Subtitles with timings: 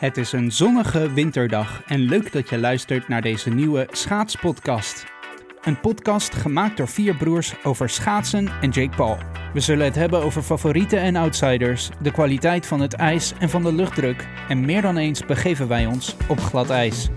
[0.00, 5.04] Het is een zonnige winterdag en leuk dat je luistert naar deze nieuwe schaatspodcast.
[5.62, 9.18] Een podcast gemaakt door vier broers over schaatsen en Jake Paul.
[9.52, 13.62] We zullen het hebben over favorieten en outsiders, de kwaliteit van het ijs en van
[13.62, 14.28] de luchtdruk.
[14.48, 17.08] En meer dan eens begeven wij ons op glad ijs.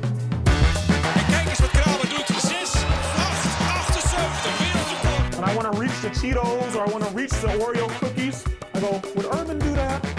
[1.15, 2.27] En kijk eens wat Kramer doet.
[2.27, 5.35] 6, 8, 78, wereldrecord.
[5.35, 8.43] and I want to reach the Cheetos or I want to reach the Oreo cookies.
[8.75, 8.99] I go,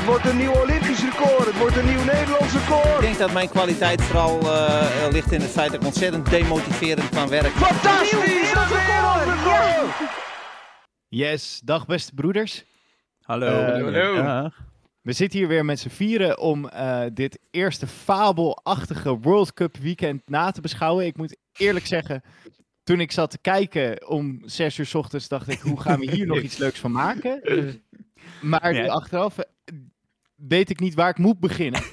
[0.04, 1.46] Het wordt een nieuw Olympisch record.
[1.46, 3.00] Het wordt een nieuw Nederlands Ik record.
[3.00, 7.28] denk dat mijn kwaliteit vooral eh, ligt in het feit dat ik ontzettend demotiverend kan
[7.28, 7.50] werken.
[7.50, 8.52] Fantastisch!
[8.52, 10.10] Een wereldrecord!
[11.08, 12.64] Yes, dag beste broeders.
[13.22, 13.46] Hallo.
[13.46, 14.46] Eh,
[15.00, 20.22] We zitten hier weer met z'n vieren om eh, dit eerste fabelachtige World Cup weekend
[20.26, 21.06] na te beschouwen.
[21.06, 22.22] Ik moet eerlijk zeggen,
[22.82, 26.10] toen ik zat te kijken om zes uur 's ochtends, dacht ik, hoe gaan we
[26.10, 27.40] hier nog iets leuks van maken?
[28.40, 29.44] Maar nu achteraf eh,
[30.48, 31.82] weet ik niet waar ik moet beginnen.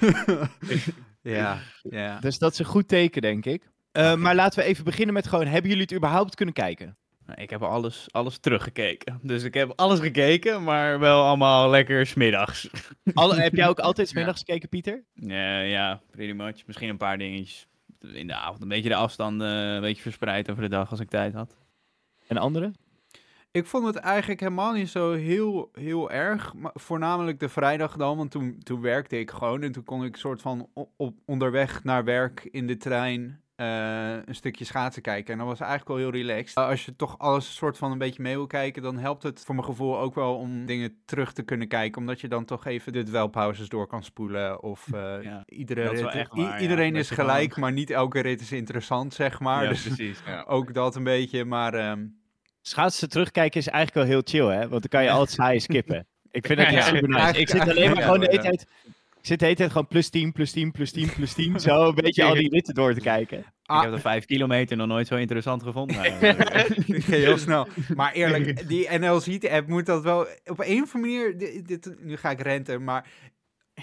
[1.22, 2.18] Ja, ja.
[2.20, 3.70] Dus dat is een goed teken, denk ik.
[3.92, 6.96] Eh, maar laten we even beginnen met gewoon, hebben jullie het überhaupt kunnen kijken?
[7.34, 9.18] Ik heb alles, alles teruggekeken.
[9.22, 12.68] Dus ik heb alles gekeken, maar wel allemaal lekker smiddags.
[13.14, 15.04] Al, heb jij ook altijd 's middags gekeken, Pieter?
[15.14, 16.66] Ja, ja, pretty much.
[16.66, 17.66] Misschien een paar dingetjes
[18.00, 18.62] in de avond.
[18.62, 21.56] Een beetje de afstanden, een beetje verspreid over de dag als ik tijd had.
[22.26, 22.74] En anderen?
[23.52, 26.54] Ik vond het eigenlijk helemaal niet zo heel, heel erg.
[26.54, 29.62] Maar voornamelijk de vrijdag dan, want toen, toen werkte ik gewoon.
[29.62, 34.34] En toen kon ik soort van op, onderweg naar werk in de trein eh, een
[34.34, 35.32] stukje schaatsen kijken.
[35.32, 36.56] En dat was eigenlijk wel heel relaxed.
[36.56, 39.54] Als je toch alles soort van een beetje mee wil kijken, dan helpt het voor
[39.54, 42.00] mijn gevoel ook wel om dingen terug te kunnen kijken.
[42.00, 44.62] Omdat je dan toch even de dwelpauzes door kan spoelen.
[44.62, 44.86] Of
[45.22, 46.58] Ja, iedere rit- i- ja.
[46.60, 49.62] iedereen is gelijk, maar niet elke rit is interessant, zeg maar.
[49.62, 50.22] ja, dus precies.
[50.26, 50.42] Ja.
[50.48, 51.74] ook dat een beetje, maar...
[51.74, 52.04] ehm,
[52.62, 54.68] Schaatsen terugkijken is eigenlijk wel heel chill, hè?
[54.68, 56.06] Want dan kan je altijd saaie skippen.
[56.30, 57.38] Ik vind het Ja, echt super nice.
[57.40, 58.66] Ik zit alleen maar ja, gewoon de hele tijd...
[59.20, 61.60] Ik zit de hele tijd gewoon plus 10, plus 10, plus 10, plus 10.
[61.60, 63.38] Zo een beetje al die ritten door te kijken.
[63.38, 65.96] Ik heb de vijf kilometer nog nooit zo interessant gevonden.
[67.04, 67.68] Heel snel.
[67.94, 71.38] Maar eerlijk, die NLZ-app moet dat wel op een of andere manier.
[71.38, 73.06] Dit, dit- nu ga ik renten, maar.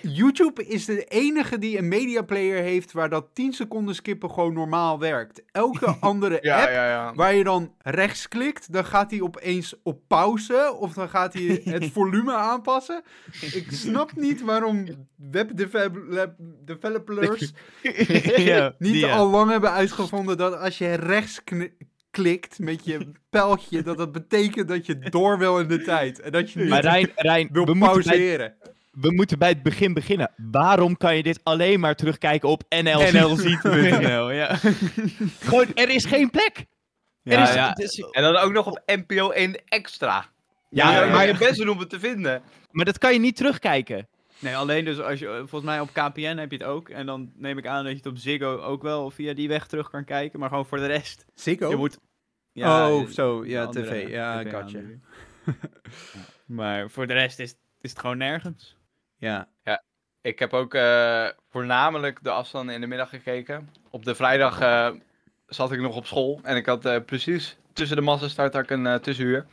[0.01, 4.53] YouTube is de enige die een media player heeft waar dat 10 seconden skippen gewoon
[4.53, 5.43] normaal werkt.
[5.51, 7.13] Elke andere Ja, app ja, ja.
[7.13, 11.61] waar je dan rechts klikt, dan gaat hij opeens op pauze of dan gaat hij
[11.63, 13.03] het volume aanpassen.
[13.41, 17.53] Ik snap niet waarom webdevelopers
[18.51, 21.41] ja, niet al lang hebben uitgevonden dat als je rechts
[22.11, 26.19] klikt met je pijltje, dat dat betekent dat je door wil in de tijd.
[26.19, 28.55] En dat je niet Maar Rijn, Rijn wil we, moeten bij, pauzeren.
[28.91, 30.31] We moeten bij het begin beginnen.
[30.51, 32.99] Waarom kan je dit alleen maar terugkijken op NL?
[33.11, 34.55] NLZ.nl, ja.
[35.39, 36.65] Gewoon, er is geen plek.
[37.23, 37.75] Er Ja, is, ja.
[37.77, 40.25] is- En dan ook nog op NPO 1 extra.
[40.69, 42.41] ja, Ja, maar, maar je best doen om het te vinden.
[42.71, 44.07] maar dat kan je niet terugkijken.
[44.39, 46.89] Nee, alleen dus als je, volgens mij op KPN heb je het ook.
[46.89, 49.67] En dan neem ik aan dat je het op Ziggo ook wel via die weg
[49.67, 50.39] terug kan kijken.
[50.39, 51.25] Maar gewoon voor de rest.
[51.35, 51.69] Ziggo?
[51.69, 51.97] Je moet...
[52.53, 54.09] oh, eh, zo, ja, andere tv.
[54.09, 54.39] Ja.
[54.39, 54.65] Ja.
[56.45, 58.77] Maar voor de rest is, is het gewoon nergens.
[59.19, 59.47] Ja.
[60.21, 63.69] Ik heb ook eh, voornamelijk de afstanden in de middag gekeken.
[63.89, 64.89] Op de vrijdag eh,
[65.47, 66.39] zat ik nog op school.
[66.43, 69.45] En ik had eh, precies tussen de massastart had ik een eh, tussenuur.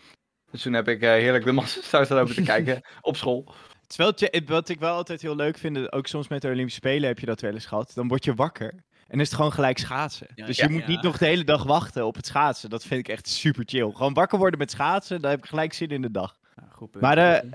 [0.51, 3.55] Dus toen heb ik eh, heerlijk de massastart lopen te kijken op school.
[3.83, 6.49] Het is wel, tje- wat ik wel altijd heel leuk vind, ook soms met de
[6.49, 7.93] Olympische Spelen heb je dat wel eens gehad.
[7.95, 8.75] Dan word je wakker
[9.09, 10.27] en is het gewoon gelijk schaatsen.
[10.35, 10.67] Ja, dus ja.
[10.67, 10.89] je moet Ja.
[10.89, 12.71] niet nog de hele dag wachten op het schaatsen.
[12.71, 13.91] Dat vind ik echt super chill.
[13.93, 16.37] Gewoon wakker worden met schaatsen, dan heb ik gelijk zin in de dag.
[16.57, 17.03] Ja, goed punt.
[17.03, 17.51] Maar, eh,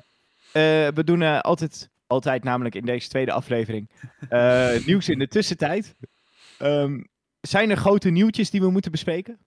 [0.53, 3.89] Eh, we doen eh, altijd, altijd namelijk in deze tweede aflevering,
[4.29, 5.95] eh, nieuws in de tussentijd.
[6.57, 7.01] Ehm,
[7.41, 9.39] zijn er grote nieuwtjes die we moeten bespreken?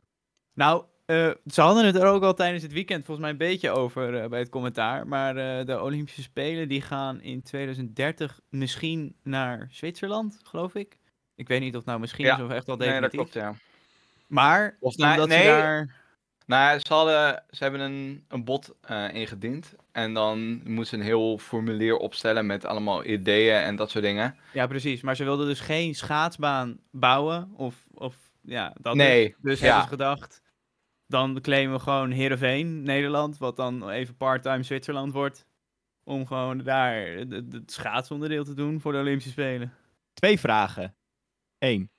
[0.54, 3.70] Nou, eh, ze hadden het er ook al tijdens het weekend volgens mij een beetje
[3.70, 5.06] over eh, bij het commentaar.
[5.06, 10.98] Maar eh, de Olympische Spelen die gaan in 2030 misschien naar Zwitserland, geloof ik.
[11.34, 12.36] Ik weet niet of het nou misschien Ja.
[12.36, 13.32] is of echt al Nee, dat definitief.
[13.32, 13.54] klopt, ja.
[14.26, 15.54] Maar Of omdat nee, ze nee.
[15.56, 16.02] daar...
[16.46, 19.74] Nou, ze, hadden, ze hebben een, een bod eh, ingediend.
[19.92, 24.36] En dan moesten ze een heel formulier opstellen met allemaal ideeën en dat soort dingen.
[24.52, 25.00] Ja, precies.
[25.00, 27.52] Maar ze wilden dus geen schaatsbaan bouwen.
[27.56, 29.36] Of, of ja, dat Nee, dus.
[29.42, 29.64] Dus ja.
[29.64, 30.42] hebben ze gedacht,
[31.06, 33.38] dan claimen we gewoon Heerenveen, Nederland.
[33.38, 35.46] Wat dan even part-time Zwitserland wordt.
[36.04, 36.96] Om gewoon daar
[37.28, 39.72] het schaatsonderdeel te doen voor de Olympische Spelen.
[40.12, 40.94] Twee vragen.
[41.58, 41.90] Eén.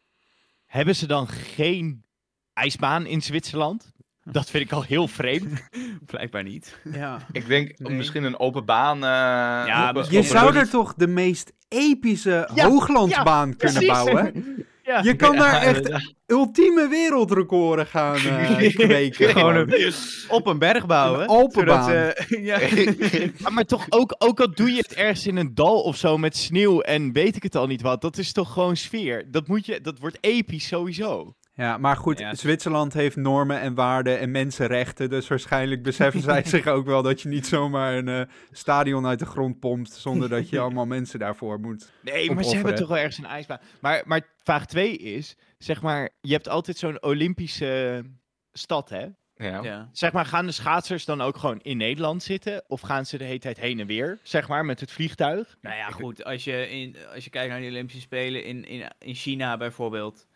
[0.65, 2.05] Hebben ze dan geen
[2.53, 3.94] ijsbaan in Zwitserland?
[4.31, 5.67] Dat vind ik al heel vreemd.
[6.11, 6.79] Blijkbaar niet.
[6.93, 7.19] ja.
[7.31, 7.93] Ik denk Nee.
[7.97, 8.95] misschien een open baan.
[8.95, 9.01] eh,
[9.67, 14.03] Ja, Je zou er toch de meest epische Ja, hooglandsbaan kunnen precies.
[14.03, 14.33] bouwen?
[14.85, 14.99] Ja.
[15.03, 19.29] Je kan daar echt ultieme wereldrecorden gaan eh kweken.
[19.29, 19.71] Gewoon gewoon.
[19.73, 19.93] een,
[20.27, 21.21] op een berg bouwen.
[21.21, 22.59] Een zodat ze- ja.
[23.37, 26.17] Ja, maar toch ook, ook al doe je het ergens in een dal of zo
[26.17, 29.31] met sneeuw en weet ik het al niet wat, dat is toch gewoon sfeer.
[29.31, 31.35] Dat, moet je, dat wordt episch sowieso.
[31.55, 35.09] Ja, maar goed, Ja, Zwitserland heeft normen en waarden en mensenrechten.
[35.09, 38.21] Dus waarschijnlijk beseffen zij zich ook wel dat je niet zomaar een eh,
[38.51, 39.91] stadion uit de grond pompt.
[39.91, 41.91] zonder dat je allemaal mensen daarvoor moet.
[42.01, 43.59] Nee, maar ze hebben toch wel ergens een ijsbaan.
[43.79, 48.03] Maar, maar vraag 2 is, zeg maar, je hebt altijd zo'n Olympische
[48.53, 49.05] stad, hè?
[49.37, 49.63] Ja.
[49.63, 49.89] Ja.
[49.91, 52.63] Zeg maar, gaan de schaatsers dan ook gewoon in Nederland zitten?
[52.67, 55.57] Of gaan ze de hele tijd heen en weer, zeg maar, met het vliegtuig?
[55.61, 56.23] Nou ja, goed.
[56.23, 60.27] Als je, in, als je kijkt naar de Olympische Spelen in, in, in China bijvoorbeeld.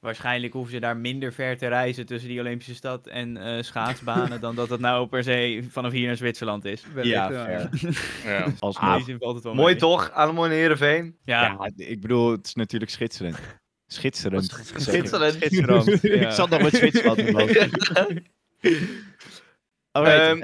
[0.00, 4.40] Waarschijnlijk hoeven ze daar minder ver te reizen tussen die Olympische stad en eh, schaatsbanen.
[4.40, 6.84] dan dat het nou per se vanaf hier naar Zwitserland is.
[7.02, 7.68] Ja, fair.
[8.24, 8.52] Ja.
[8.58, 8.78] Als
[9.42, 9.76] wel Mooi mee.
[9.76, 10.10] toch?
[10.12, 11.16] Allemaal in Heerenveen.
[11.24, 13.38] Ja, Ja, ik bedoel, het is natuurlijk schitterend.
[13.86, 14.44] Schitterend.
[14.76, 15.34] Schitterend.
[15.34, 16.02] Schitterend.
[16.02, 16.26] Ja.
[16.26, 17.48] ik zat nog met Zwitserland in mijn.
[19.92, 20.42] Ehm,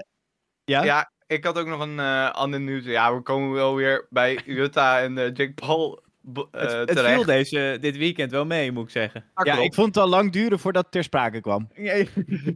[0.64, 0.84] ja?
[0.84, 2.84] Ja, ik had ook nog een eh ander nieuws.
[2.84, 6.02] Ja, we komen wel weer bij Jutta en eh, Jake Paul
[6.34, 9.24] eh, het, het viel deze, dit weekend wel mee, moet ik zeggen.
[9.34, 11.69] Ah, ja, ik vond het al lang duren voordat het ter sprake kwam.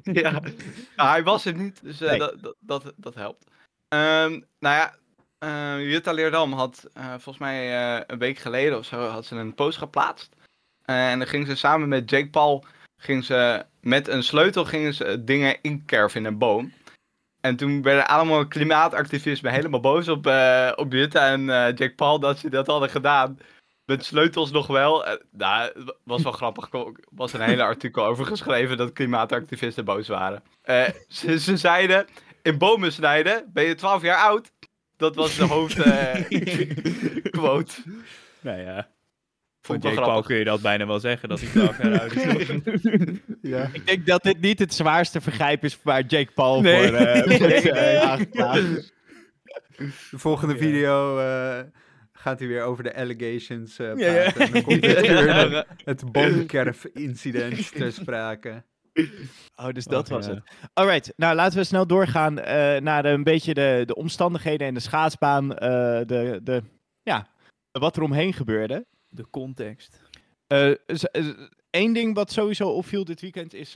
[0.02, 0.40] ja.
[0.96, 2.18] Ja, hij was er niet, dus eh, Nee.
[2.18, 3.44] dat, dat, dat, helpt.
[3.88, 4.94] Ehm, nou ja,
[5.38, 9.36] eh, Jutta Leerdam had eh, volgens mij eh, een week geleden of zo had ze
[9.36, 10.36] een post geplaatst.
[10.84, 12.64] En dan ging ze samen met Jake Paul
[12.96, 16.72] ging ze met een sleutel gingen ze dingen inkerven in een boom.
[17.40, 22.20] En toen werden allemaal klimaatactivisten helemaal boos op, eh, op Jutta en eh, Jake Paul
[22.20, 23.38] dat ze dat hadden gedaan.
[23.86, 25.06] Met sleutels nog wel.
[25.06, 26.68] Eh, nou, het was wel grappig.
[26.72, 30.42] Er was een hele artikel over geschreven dat klimaatactivisten boos waren.
[30.62, 32.06] Eh, ze, ze zeiden,
[32.42, 34.52] in bomen snijden ben je 12 jaar oud.
[34.96, 37.72] Dat was de hoofdquote.
[38.40, 38.88] Nou ja.
[39.60, 42.48] Vond Jake Paul kun je dat bijna wel zeggen, dat hij 12 jaar oud is.
[43.52, 43.68] ja.
[43.72, 46.88] Ik denk dat dit niet het zwaarste vergrijp is waar Jake Paul Nee.
[46.88, 47.70] voor eh, Nee.
[47.70, 48.18] eh.
[50.10, 50.60] De volgende Ja.
[50.60, 51.58] video eh,
[52.26, 54.22] gaat hij weer over de allegations eh Ja, ja.
[54.32, 54.40] praten.
[54.46, 58.64] En dan komt dit weer de- het boomkerf-incident ter sprake.
[59.56, 60.34] Oh, dus dat Och, was ja.
[60.34, 60.42] het.
[60.72, 64.74] Alright, nou laten we snel doorgaan eh, naar de, een beetje de, de omstandigheden en
[64.74, 65.54] de schaatsbaan.
[65.56, 65.68] eh,
[66.06, 66.62] de, de,
[67.02, 67.28] ja,
[67.72, 68.86] wat er omheen gebeurde.
[69.08, 70.00] De context.
[71.70, 73.70] Eén ding wat sowieso opviel dit weekend is,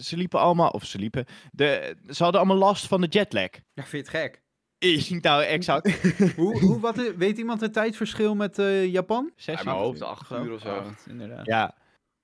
[0.00, 3.48] ze liepen allemaal, of ze liepen, de, ze hadden allemaal last van de jetlag.
[3.74, 4.42] Ja, vind je het gek?
[5.20, 6.02] Nou, exact.
[6.36, 9.30] hoe, hoe, wat, weet iemand het tijdverschil met eh, Japan?
[9.36, 10.04] Zes Ja, uur.
[10.04, 10.68] 8 uur of zo.
[10.68, 11.46] Acht, inderdaad.
[11.46, 11.74] Ja,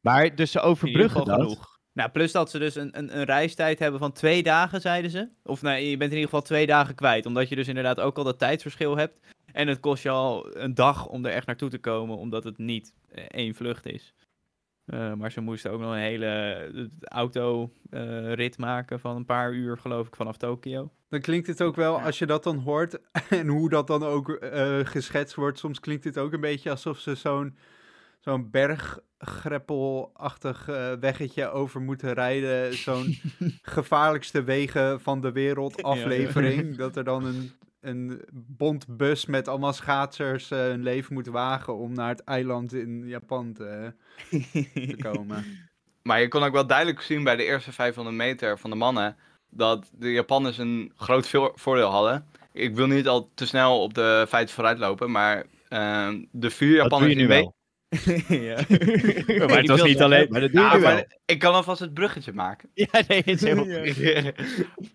[0.00, 1.40] maar dus ze overbruggen dat.
[1.40, 1.72] genoeg.
[1.92, 5.28] Nou, plus dat ze dus een, een, een reistijd hebben van twee dagen, zeiden ze.
[5.42, 7.26] Of nee, je bent in ieder geval twee dagen kwijt.
[7.26, 9.20] Omdat je dus inderdaad ook al dat tijdsverschil hebt.
[9.52, 12.58] En het kost je al een dag om er echt naartoe te komen, omdat het
[12.58, 14.14] niet eh, één vlucht is.
[14.84, 20.06] Eh, maar ze moesten ook nog een hele autorit maken van een paar uur, geloof
[20.06, 20.90] ik, vanaf Tokio.
[21.08, 22.98] Dan klinkt het ook wel, als je dat dan hoort
[23.28, 26.98] en hoe dat dan ook eh, geschetst wordt, soms klinkt het ook een beetje alsof
[26.98, 27.56] ze zo'n
[28.22, 32.74] zo'n berggreppelachtig eh, weggetje over moeten rijden.
[32.74, 33.18] Zo'n
[33.76, 36.76] gevaarlijkste wegen van de wereld aflevering.
[36.82, 37.52] Dat er dan een,
[37.82, 42.72] een bond bus met allemaal schaatsers eh, hun leven moet wagen om naar het eiland
[42.72, 43.92] in Japan te,
[44.30, 45.44] te komen.
[46.02, 49.16] Maar je kon ook wel duidelijk zien bij de eerste 500 meter van de mannen
[49.50, 52.26] dat de Japanners een groot veel- voordeel hadden.
[52.52, 56.76] Ik wil niet al te snel op de feiten vooruit lopen, maar ehm, de vier
[56.76, 57.52] Dat doe Japanners je nu die mee...
[58.28, 58.54] ja.
[59.46, 60.26] maar het was niet alleen...
[60.30, 60.92] Maar dat doe je Ja, nu wel.
[60.92, 62.70] maar ik kan alvast het bruggetje maken.
[62.74, 63.66] Ja, nee, het is heel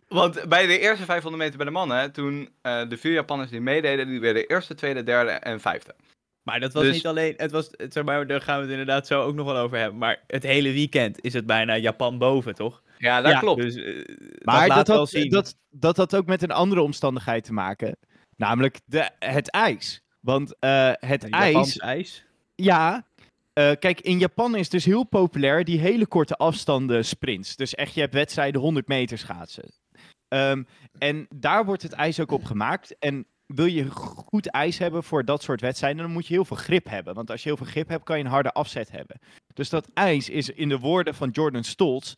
[0.07, 3.61] Want bij de eerste 500 meter bij de mannen, toen eh, de vier Japanners die
[3.61, 5.95] meededen, die werden eerste, tweede, derde en vijfde.
[6.43, 8.71] Maar dat was Dus- niet alleen, het was, het, zeg maar, daar gaan we het
[8.71, 9.97] inderdaad zo ook nog wel over hebben.
[9.97, 12.81] Maar het hele weekend is het bijna Japan boven, toch?
[12.97, 13.39] Ja, dat Ja.
[13.39, 13.61] klopt.
[13.61, 14.05] Dus eh,
[14.43, 15.29] Maar dat laat dat wel had, zien.
[15.29, 17.97] dat, dat had ook met een andere omstandigheid te maken.
[18.35, 20.01] Namelijk de, het ijs.
[20.19, 21.77] Want eh, het ijs...
[21.77, 22.25] ijs.
[22.61, 23.07] Ja,
[23.53, 27.55] eh, kijk, in Japan is dus heel populair die hele korte afstanden sprints.
[27.55, 29.71] Dus echt, je hebt wedstrijden 100 meter schaatsen.
[30.27, 30.63] Ehm,
[30.97, 32.97] en daar wordt het ijs ook op gemaakt.
[32.99, 36.57] En wil je goed ijs hebben voor dat soort wedstrijden, dan moet je heel veel
[36.57, 37.13] grip hebben.
[37.13, 39.19] Want als je heel veel grip hebt, kan je een harde afzet hebben.
[39.53, 42.13] Dus dat ijs is in de woorden van Jordan Stoltz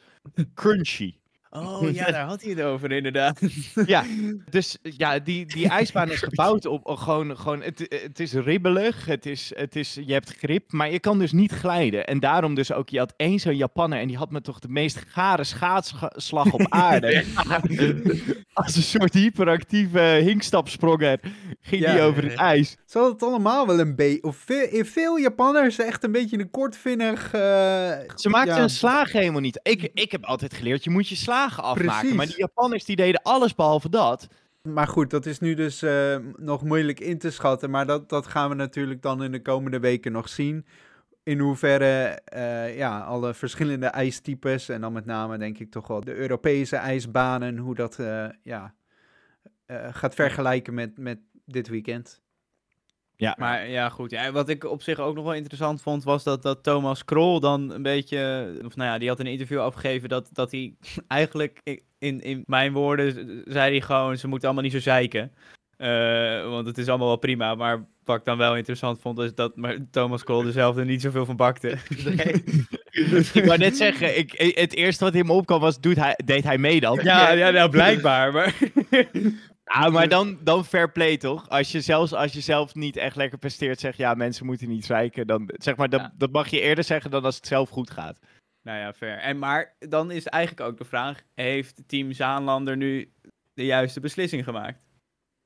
[0.53, 1.18] crunchy.
[1.51, 3.39] Oh ja, daar had hij het over inderdaad.
[3.85, 4.03] Ja,
[4.49, 9.05] dus ja, die, die ijsbaan is gebouwd op op gewoon, gewoon het, het is ribbelig,
[9.05, 12.07] het is, het is, je hebt grip, maar je kan dus niet glijden.
[12.07, 14.69] En daarom dus ook, je had één zo'n Japanner en die had me toch de
[14.69, 17.23] meest gare schaatsslag op aarde.
[18.53, 21.19] Als een soort hyperactieve hinkstapspronger
[21.61, 22.69] ging Ja, die over het ijs.
[22.85, 24.23] Ze hadden het allemaal wel een beetje...
[24.23, 27.33] Of veel, veel Japanners echt een beetje een kortvinnig...
[27.33, 27.39] eh,
[28.15, 29.59] Ze maakten ja, hun slagen helemaal niet.
[29.63, 31.15] Ik, ik heb altijd geleerd, je moet je
[31.45, 31.85] afmaken.
[31.85, 32.13] Precies.
[32.13, 34.27] Maar die Japanners die deden alles behalve dat.
[34.61, 37.69] Maar goed, dat is nu dus eh, nog moeilijk in te schatten.
[37.69, 40.65] Maar dat, dat gaan we natuurlijk dan in de komende weken nog zien.
[41.23, 46.01] In hoeverre eh, ja, alle verschillende ijstypes, en dan met name denk ik toch wel
[46.01, 48.73] de Europese ijsbanen, hoe dat eh, ja,
[49.91, 52.21] gaat vergelijken met, met dit weekend.
[53.19, 54.11] Ja, Maar ja, goed.
[54.11, 57.39] Ja, wat ik op zich ook nog wel interessant vond, was dat, dat Thomas Krol
[57.39, 58.51] dan een beetje...
[58.65, 60.73] Of nou ja, die had een interview afgegeven dat, dat hij
[61.07, 61.81] eigenlijk...
[61.97, 65.31] In, in mijn woorden zei hij gewoon, ze moeten allemaal niet zo zeiken.
[65.77, 67.55] Eh, want het is allemaal wel prima.
[67.55, 70.85] Maar wat ik dan wel interessant vond, is dat maar Thomas Krol er zelf er
[70.85, 71.67] niet zoveel van bakte.
[73.33, 76.43] ik wou net zeggen, ik, het eerste wat in me opkwam was, doet hij, deed
[76.43, 76.99] hij mee dan?
[77.03, 78.31] ja, ja, nou blijkbaar.
[78.31, 78.55] Maar...
[79.73, 81.49] Ja, maar dan, dan fair play toch?
[81.49, 84.85] Als je, zelfs als je zelf niet echt lekker presteert, zeg ja, mensen moeten niet
[84.85, 85.27] zeiken.
[85.27, 86.13] Dan, zeg maar, dat, Ja.
[86.17, 88.19] dat mag je eerder zeggen dan als het zelf goed gaat.
[88.63, 89.17] Nou ja, fair.
[89.17, 93.11] En, maar dan is eigenlijk ook de vraag: heeft Team Zaanlander nu
[93.53, 94.79] de juiste beslissing gemaakt?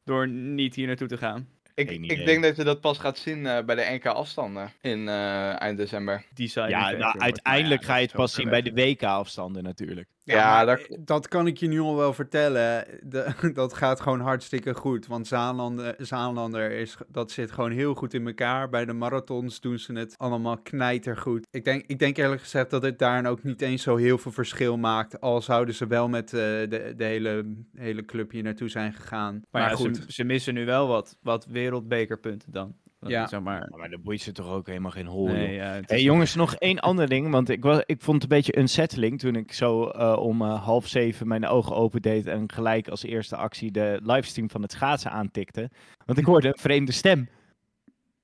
[0.03, 1.47] Door niet hier naartoe te gaan.
[1.75, 5.07] Ik, ik denk dat je dat pas gaat zien eh, bij de NK afstanden in
[5.07, 6.25] eh, eind december.
[6.35, 10.07] Ja, nou, uiteindelijk ga je het pas zien bij de WK-afstanden natuurlijk.
[10.25, 12.85] Ja, daar- eh, dat kan ik je nu al wel vertellen.
[13.03, 15.07] De, dat gaat gewoon hartstikke goed.
[15.07, 18.69] Want Zaanlander, Zaanlander is, dat zit gewoon heel goed in elkaar.
[18.69, 21.47] Bij de marathons doen ze het allemaal knijtergoed.
[21.51, 24.31] Ik denk, ik denk eerlijk gezegd dat het daar ook niet eens zo heel veel
[24.31, 25.21] verschil maakt.
[25.21, 29.33] Al zouden ze wel met eh, de, de hele, hele club hier naartoe zijn gegaan.
[29.33, 29.97] Maar, Maar, ja, goed.
[29.97, 32.75] Ze, ze missen nu wel wat, wat wereldbekerpunten dan.
[33.09, 33.27] Ja.
[33.27, 33.69] Zeg maar.
[33.75, 35.27] Maar dat boeit ze toch ook helemaal geen hol.
[35.27, 37.31] Nee, Hey, jongens, nog één ander ding.
[37.31, 40.63] Want ik, was, ik vond het een beetje unsettling toen ik zo eh, om eh,
[40.63, 42.27] half zeven mijn ogen opendeed.
[42.27, 45.69] En gelijk als eerste actie de livestream van het schaatsen aantikte.
[46.05, 47.29] Want ik hoorde een vreemde stem.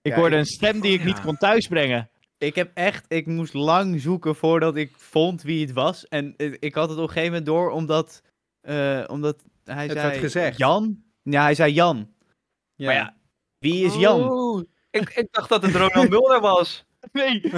[0.01, 2.09] Ik Ja, hoorde een stem die ik niet kon thuisbrengen.
[2.37, 6.07] Ik heb echt, ik moest lang zoeken voordat ik vond wie het was.
[6.07, 8.21] En eh, ik had het op een gegeven moment door, omdat,
[8.61, 10.07] eh, omdat hij Het zei...
[10.07, 10.57] werd gezegd.
[10.57, 11.03] Jan?
[11.23, 12.09] Ja, hij zei Jan.
[12.75, 12.85] Ja.
[12.85, 13.15] Maar ja,
[13.59, 14.29] wie is Jan?
[14.29, 16.87] Oh, ik, ik dacht dat het Ronald Mulder was.
[17.11, 17.41] Nee.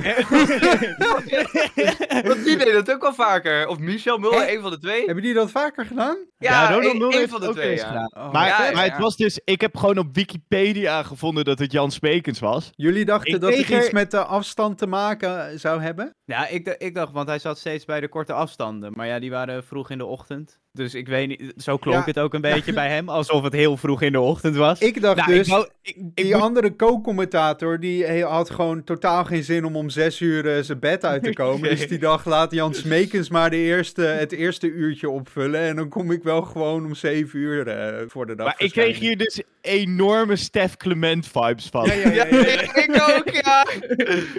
[2.28, 3.68] Want die deed het ook wel vaker.
[3.68, 5.06] Of Michel Mulder, een van de twee.
[5.06, 6.18] Hebben die dat vaker gedaan?
[6.38, 7.76] Ja, Ronald Mulder één heeft van de ook twee.
[7.76, 7.88] ja.
[7.88, 8.12] gedaan.
[8.14, 11.60] Oh, Maar, Ja, ja, maar het was dus, ik heb gewoon op Wikipedia gevonden dat
[11.60, 12.70] het Jan Spekens was.
[12.76, 16.16] Jullie dachten Ik dat het iets met de afstand te maken zou hebben?
[16.26, 18.94] Ja, ik, ik dacht, want hij zat steeds bij de korte afstanden.
[18.96, 20.60] Maar ja, die waren vroeg in de ochtend.
[20.74, 22.04] Dus ik weet niet, zo klonk Ja.
[22.06, 23.10] het ook een beetje bij hem.
[23.10, 24.80] Alsof het heel vroeg in de ochtend was.
[24.80, 28.84] Ik dacht Nou, dus, ik wou, ik, ik die moet- andere co-commentator, die had gewoon
[28.84, 31.62] totaal geen zin om om zes uur eh, zijn bed uit te komen.
[31.62, 31.70] Nee.
[31.76, 35.60] Dus die dacht, laat Jan Smekens maar de eerste, het eerste uurtje opvullen.
[35.62, 38.72] En dan kom ik wel gewoon om zeven uur eh, voor de dag maar ik
[38.72, 41.86] kreeg hier dus enorme Stef Clement vibes van.
[41.86, 42.76] Ja, ja, ja, ja, ja.
[42.76, 43.66] ik ook, ja.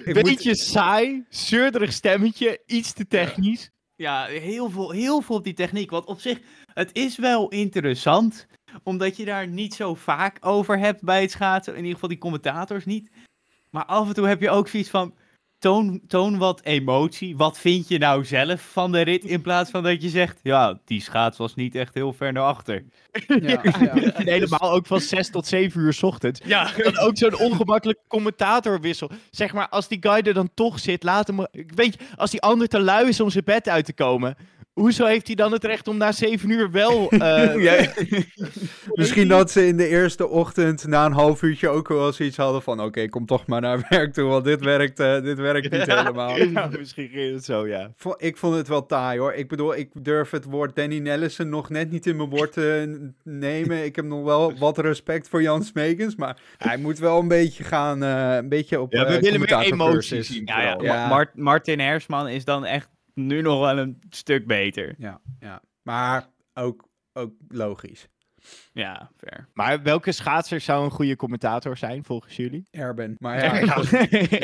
[0.04, 3.70] Ik moet- Beetje saai, zeurderig stemmetje, iets te technisch.
[4.02, 5.90] Ja, heel veel, heel veel op die techniek.
[5.90, 8.46] Want op zich, het is wel interessant.
[8.82, 11.72] Omdat je daar niet zo vaak over hebt bij het schaatsen.
[11.72, 13.10] In ieder geval die commentators niet.
[13.70, 15.14] Maar af en toe heb je ook zoiets van...
[15.62, 17.36] Toon, toon wat emotie.
[17.36, 19.24] Wat vind je nou zelf van de rit?
[19.24, 20.40] In plaats van dat je zegt...
[20.42, 22.84] Ja, die schaats was niet echt heel ver naar achter.
[23.26, 23.94] Ja, ja.
[23.94, 26.40] En helemaal ook van 6 tot 7 uur 's ochtends.
[26.44, 29.10] Ja, Dan ook zo'n ongemakkelijke commentatorwissel.
[29.30, 31.46] Zeg maar, als die guy er dan toch zit, laat hem...
[31.52, 34.36] Weet je, als die ander te lui is om zijn bed uit te komen...
[34.72, 37.10] Hoezo heeft hij dan het recht om na 7 uur wel...
[37.10, 37.54] eh,
[38.92, 42.62] Misschien dat ze in de eerste ochtend na een half uurtje ook wel zoiets hadden
[42.62, 42.80] van...
[42.82, 46.36] Oké, kom toch maar naar werk toe, want dit werkt, eh, dit werkt niet helemaal.
[46.36, 47.90] ja, misschien ging het zo, ja.
[48.16, 49.32] Ik vond het wel taai hoor.
[49.32, 52.98] Ik bedoel, ik durf het woord Danny Nellison nog net niet in mijn woord te
[53.24, 53.84] nemen.
[53.84, 57.64] Ik heb nog wel wat respect voor Jan Smekens, maar hij moet wel een beetje
[57.64, 60.42] gaan, eh, een beetje op Ja, we willen meer emoties zien.
[60.44, 60.76] ja.
[60.80, 61.08] Ja.
[61.08, 64.94] Mart- Martin Hersman is dan echt nu nog wel een stuk beter.
[64.98, 65.62] Ja, ja.
[65.82, 68.08] Maar ook, ook logisch.
[68.74, 69.46] Ja, fair.
[69.54, 72.66] Maar welke schaatser zou een goede commentator zijn, volgens jullie?
[72.70, 73.16] Erben.
[73.18, 73.54] Maar ja,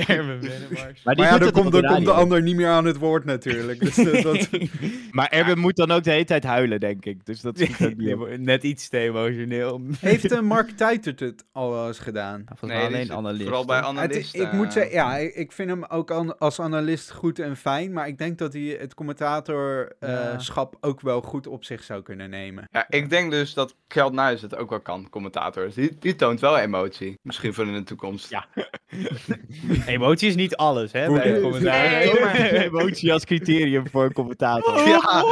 [0.06, 1.02] Erwin Wennemars.
[1.04, 3.24] Maar, die maar ja dan, komt, dan komt de ander niet meer aan het woord
[3.24, 3.80] natuurlijk.
[3.80, 4.48] Dus eh, dat,
[5.10, 7.24] Maar Erwin moet dan ook de hele tijd huilen, denk ik.
[7.26, 7.78] Dus dat is.
[8.38, 9.80] Net iets te emotioneel.
[10.00, 12.42] heeft uh, Mark Tuitert het al wel eens gedaan?
[12.46, 13.42] Volgens Nee, mij die alleen is analist.
[13.44, 13.88] Vooral bij toch?
[13.90, 14.34] Het- analist.
[14.34, 17.92] ik moet eh, zeggen, ja, ik, vind hem ook an- als analist goed en fijn.
[17.92, 22.68] Maar ik denk dat hij het commentatorschap ook wel goed op zich zou kunnen nemen.
[22.72, 25.70] Ja, ik denk dus dat Kjeld Nuis het ook wel kan, commentator.
[25.74, 27.18] Die, die toont wel emotie.
[27.22, 28.30] Misschien voor in de toekomst.
[28.30, 28.46] Ja.
[29.86, 31.12] Emotie is niet alles, hè?
[31.12, 31.88] Bij een commentaar.
[31.88, 34.88] Nee, maar- Emotie als criterium voor een commentator.
[34.88, 35.24] Ja,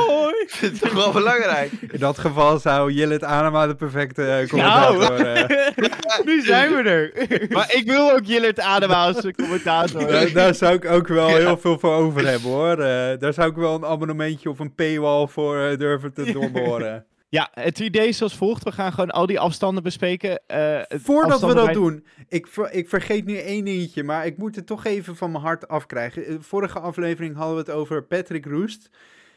[0.43, 1.73] ik vind het toch wel belangrijk.
[1.91, 5.27] In dat geval zou Jillet Anema de perfecte eh, commentator...
[5.27, 5.69] eh,
[6.25, 7.13] nu zijn we er.
[7.57, 10.07] Maar ik wil ook Jillert Adema als een commentator.
[10.09, 12.71] daar, daar zou ik ook wel heel veel voor over hebben hoor.
[12.79, 17.07] Eh, daar zou ik wel een abonnementje of een paywall voor eh, durven te doorboren.
[17.29, 18.65] Ja, het idee is als volgt.
[18.65, 20.47] We gaan gewoon al die afstanden bespreken.
[20.47, 24.37] Eh, Voordat we dat bij- doen, ik, ver- ik vergeet nu één dingetje, maar ik
[24.39, 26.27] moet het toch even van mijn hart afkrijgen.
[26.27, 28.91] Eh, Vorige aflevering hadden we het over Patrick Roest.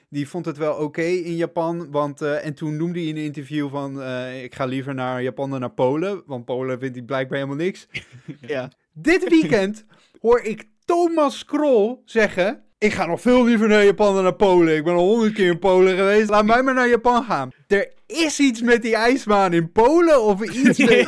[0.10, 3.24] Die vond het wel oké in Japan, want, eh, en toen noemde hij in een
[3.24, 4.04] interview van,
[4.44, 7.88] ik ga liever naar Japan dan naar Polen, want Polen vindt hij blijkbaar helemaal niks.
[8.42, 8.72] Ja.
[8.94, 9.86] Dit weekend
[10.22, 14.76] hoor ik Thomas Krol zeggen, ik ga nog veel liever naar Japan dan naar Polen.
[14.76, 17.50] Ik ben al honderd keer in Polen geweest, laat mij maar naar Japan gaan.
[17.68, 21.06] Er is iets met die ijsbaan in Polen of iets met...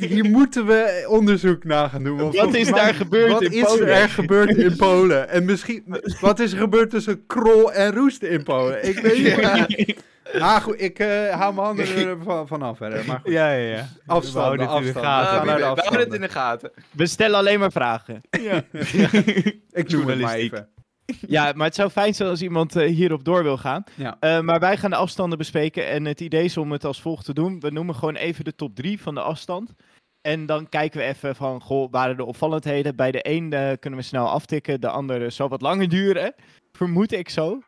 [0.00, 2.18] hier moeten we onderzoek naar gaan doen.
[2.18, 3.88] want Wat is mij- daar gebeurd wat in is Polen?
[3.88, 5.28] er gebeurd in Polen?
[5.28, 5.84] En misschien,
[6.20, 8.88] wat is er gebeurd tussen Krol en Roest in Polen?
[8.88, 9.96] Ik weet niet.
[10.32, 13.04] Ah, goed, ik eh, hou mijn handen er van, vanaf verder.
[13.06, 13.88] Maar goed, Ja, ja, ja.
[14.06, 15.34] We houden het in de gaten.
[15.34, 16.72] Uh, we de we houden het in de gaten.
[16.90, 18.20] We stellen alleen maar vragen.
[19.72, 20.68] Ik noem het maar even.
[21.26, 23.84] Ja, maar het zou fijn zijn als iemand eh, hierop door wil gaan.
[23.94, 24.16] Ja.
[24.20, 25.88] Eh, maar wij gaan de afstanden bespreken.
[25.88, 27.60] En het idee is om het als volgt te doen.
[27.60, 29.74] We noemen gewoon even de top 3 van de afstand.
[30.20, 32.96] En dan kijken we even van, goh, waren de opvallendheden?
[32.96, 36.34] Bij de een eh, kunnen we snel aftikken, de andere zal wat langer duren.
[36.72, 37.62] Vermoed ik zo.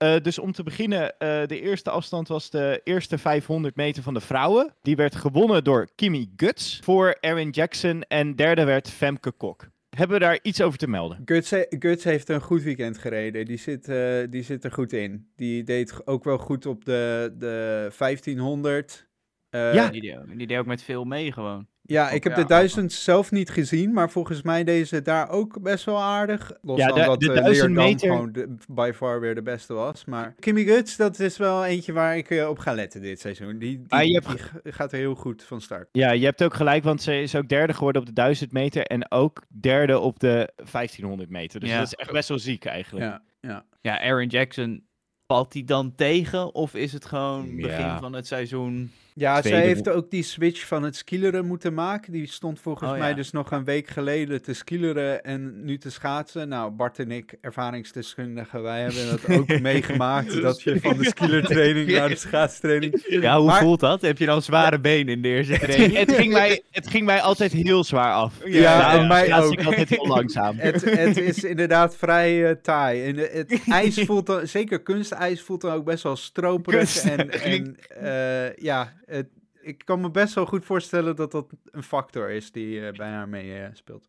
[0.00, 4.14] Eh, dus om te beginnen, eh, de eerste afstand was de eerste 500 meter van
[4.14, 4.74] de vrouwen.
[4.82, 8.02] Die werd gewonnen door Kimi Guts voor Erin Jackson.
[8.02, 9.68] En derde werd Femke Kok.
[9.96, 11.22] Hebben we daar iets over te melden?
[11.24, 13.44] Guts, he- Guts heeft een goed weekend gereden.
[13.44, 15.30] Die zit, eh, die zit er goed in.
[15.36, 19.08] Die deed ook wel goed op de, de 1500.
[19.50, 19.88] Eh, Ja.
[19.88, 21.66] Die deed, ook- die deed ook met veel mee gewoon.
[21.90, 25.28] Ja, ik heb Ja, de duizend zelf niet gezien, maar volgens mij deden ze daar
[25.30, 26.52] ook best wel aardig.
[26.62, 29.42] Los Ja, de- dat de eh, 1000 Leerdam meter- gewoon de, by far weer de
[29.42, 30.04] beste was.
[30.04, 33.58] Maar Kimmy Guts, dat is wel eentje waar ik eh, op ga letten dit seizoen.
[33.58, 34.22] Die, die, Ah, je
[34.64, 35.88] gaat er heel goed van start.
[35.92, 38.82] Ja, je hebt ook gelijk, want ze is ook derde geworden op de 1000 meter
[38.82, 41.60] en ook derde op de 1500 meter.
[41.60, 41.78] Dus Ja.
[41.78, 43.06] dat is echt best wel ziek eigenlijk.
[43.06, 43.64] Ja, ja.
[43.80, 44.84] Ja, Aaron Jackson,
[45.26, 46.54] valt hij dan tegen?
[46.54, 47.98] Of is het gewoon begin Ja.
[47.98, 48.90] van het seizoen?
[49.20, 52.12] Ja, Tweede zij heeft ook die switch van het skileren moeten maken.
[52.12, 53.14] Die stond volgens Oh, mij ja.
[53.14, 56.48] dus nog een week geleden te skileren en nu te schaatsen.
[56.48, 60.42] Nou, Bart en ik, ervaringsdeskundigen, wij hebben dat ook meegemaakt.
[60.42, 63.04] Dat je van de skielertraining naar de schaatstraining...
[63.08, 64.00] Ja, hoe Maar- voelt dat?
[64.00, 65.92] Heb je dan zware benen in de eerste Het, training?
[65.96, 68.34] ging, het, ging mij, het ging mij altijd heel zwaar af.
[68.44, 69.52] Ja, en mij schaats ook.
[69.52, 70.56] ik altijd heel langzaam.
[70.70, 73.04] Het, het is inderdaad vrij eh, taai.
[73.04, 76.96] En de- het ijs voelt dan, zeker kunstijs voelt dan ook best wel stroperig.
[77.04, 79.28] En, en eh, ja, het,
[79.62, 83.08] ik kan me best wel goed voorstellen dat dat een factor is die eh, bij
[83.10, 84.08] haar mee eh, speelt.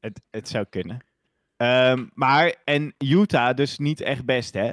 [0.00, 0.98] Het, het zou kunnen.
[1.56, 4.72] Ehm, maar, en Utah dus niet echt best, hè?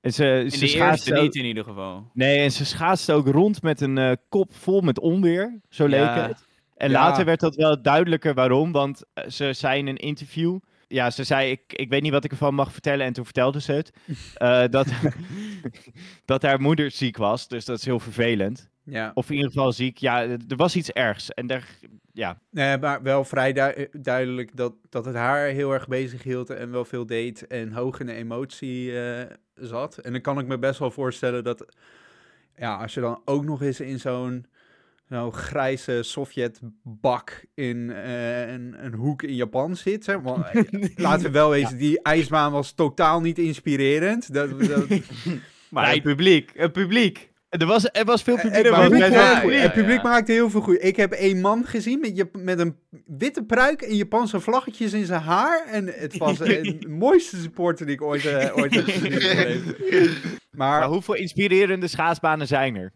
[0.00, 2.10] En ze, In ze de schaatste ook- niet in ieder geval.
[2.14, 5.60] Nee, en ze schaatste ook rond met een eh, kop vol met onweer.
[5.68, 6.28] Zo leek Ja.
[6.28, 6.46] het.
[6.76, 7.00] En Ja.
[7.00, 8.72] later werd dat wel duidelijker waarom.
[8.72, 10.58] Want ze zei in een interview.
[10.92, 13.06] Ja, ze zei: ik, ik weet niet wat ik ervan mag vertellen.
[13.06, 13.90] En toen vertelde ze het.
[14.34, 14.86] eh, dat,
[16.24, 17.48] dat haar moeder ziek was.
[17.48, 18.70] Dus dat is heel vervelend.
[18.84, 19.98] Ja, Of in ieder geval ziek.
[19.98, 21.30] Ja, er was iets ergs.
[21.30, 21.68] En daar,
[22.12, 26.50] ja, nee, maar wel vrij du- duidelijk dat, dat het haar heel erg bezig hield
[26.50, 29.98] en wel veel deed en hoog in de emotie eh, zat.
[29.98, 31.74] En dan kan ik me best wel voorstellen dat,
[32.56, 34.46] ja, als je dan ook nog eens in zo'n
[35.12, 40.06] zo'n grijze Sovjetbak in eh, een, een hoek in Japan zit.
[40.06, 40.20] Hè?
[40.20, 40.62] Want, eh,
[40.96, 44.34] laten we wel wezen, die ijsbaan was totaal niet inspirerend.
[44.34, 44.84] Dat, dat,
[45.70, 45.94] Maar Nee.
[45.94, 47.30] het publiek, het publiek.
[47.48, 48.62] er was, er was veel publiek.
[48.62, 49.52] het maar publiek, ja, goed.
[49.52, 50.84] ja, het publiek maakte heel veel goed.
[50.84, 55.04] Ik heb één man gezien met, Jap- met een witte pruik en Japanse vlaggetjes in
[55.06, 55.66] zijn haar.
[55.66, 59.62] En het was de mooiste supporter die ik ooit, eh, ooit heb gezien.
[60.50, 62.92] Maar Maar hoeveel inspirerende schaatsbanen zijn er?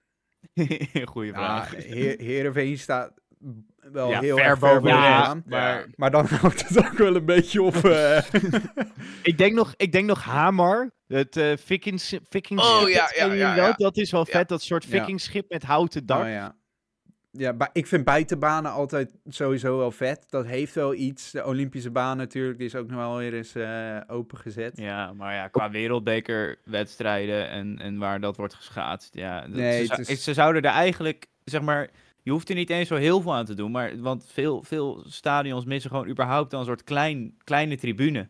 [1.04, 1.34] Goeie ja,
[1.66, 1.74] vraag.
[1.84, 3.12] Heer, Heerenveen staat,
[3.92, 5.42] wel Ja, heel ver erg ver boven staan.
[5.46, 7.74] maar- Maar dan houdt het ook wel een beetje op.
[7.84, 8.18] eh,
[9.22, 10.90] Ik denk nog, ik denk nog Hamar.
[11.06, 13.72] Het eh vikings, vikings Oh, ja, ja, ja, ja.
[13.72, 14.32] Dat is wel Ja.
[14.38, 14.90] vet, dat soort Ja.
[14.90, 16.24] vikingschip met houten dak.
[16.24, 16.46] oh
[17.38, 17.54] ja.
[17.58, 20.26] Ja, ik vind buitenbanen altijd sowieso wel vet.
[20.28, 21.30] Dat heeft wel iets.
[21.30, 24.72] De Olympische baan natuurlijk, die is ook nog wel weer eens eh, opengezet.
[24.78, 29.14] Ja, maar ja, qua wereldbekerwedstrijden en, en waar dat wordt geschaatst.
[29.14, 31.88] Ja, dat- Nee, ze, is- zouden er eigenlijk, zeg maar,
[32.22, 33.70] je hoeft er niet eens zo heel veel aan te doen.
[33.70, 38.28] Maar, want veel, veel stadions missen gewoon überhaupt dan een soort klein, kleine tribune.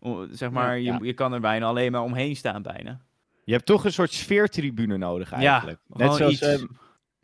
[0.00, 0.96] O, zeg maar, ja.
[1.00, 3.00] Je, je kan er bijna alleen maar omheen staan bijna.
[3.44, 5.78] Je hebt toch een soort sfeertribune nodig eigenlijk.
[5.88, 6.40] Net gewoon zoals iets.
[6.62, 6.68] eh,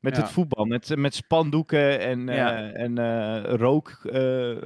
[0.00, 0.22] met Ja.
[0.22, 2.70] het voetbal, met, met spandoeken en, eh, Ja.
[2.72, 3.98] en eh, rook.
[4.12, 4.56] eh,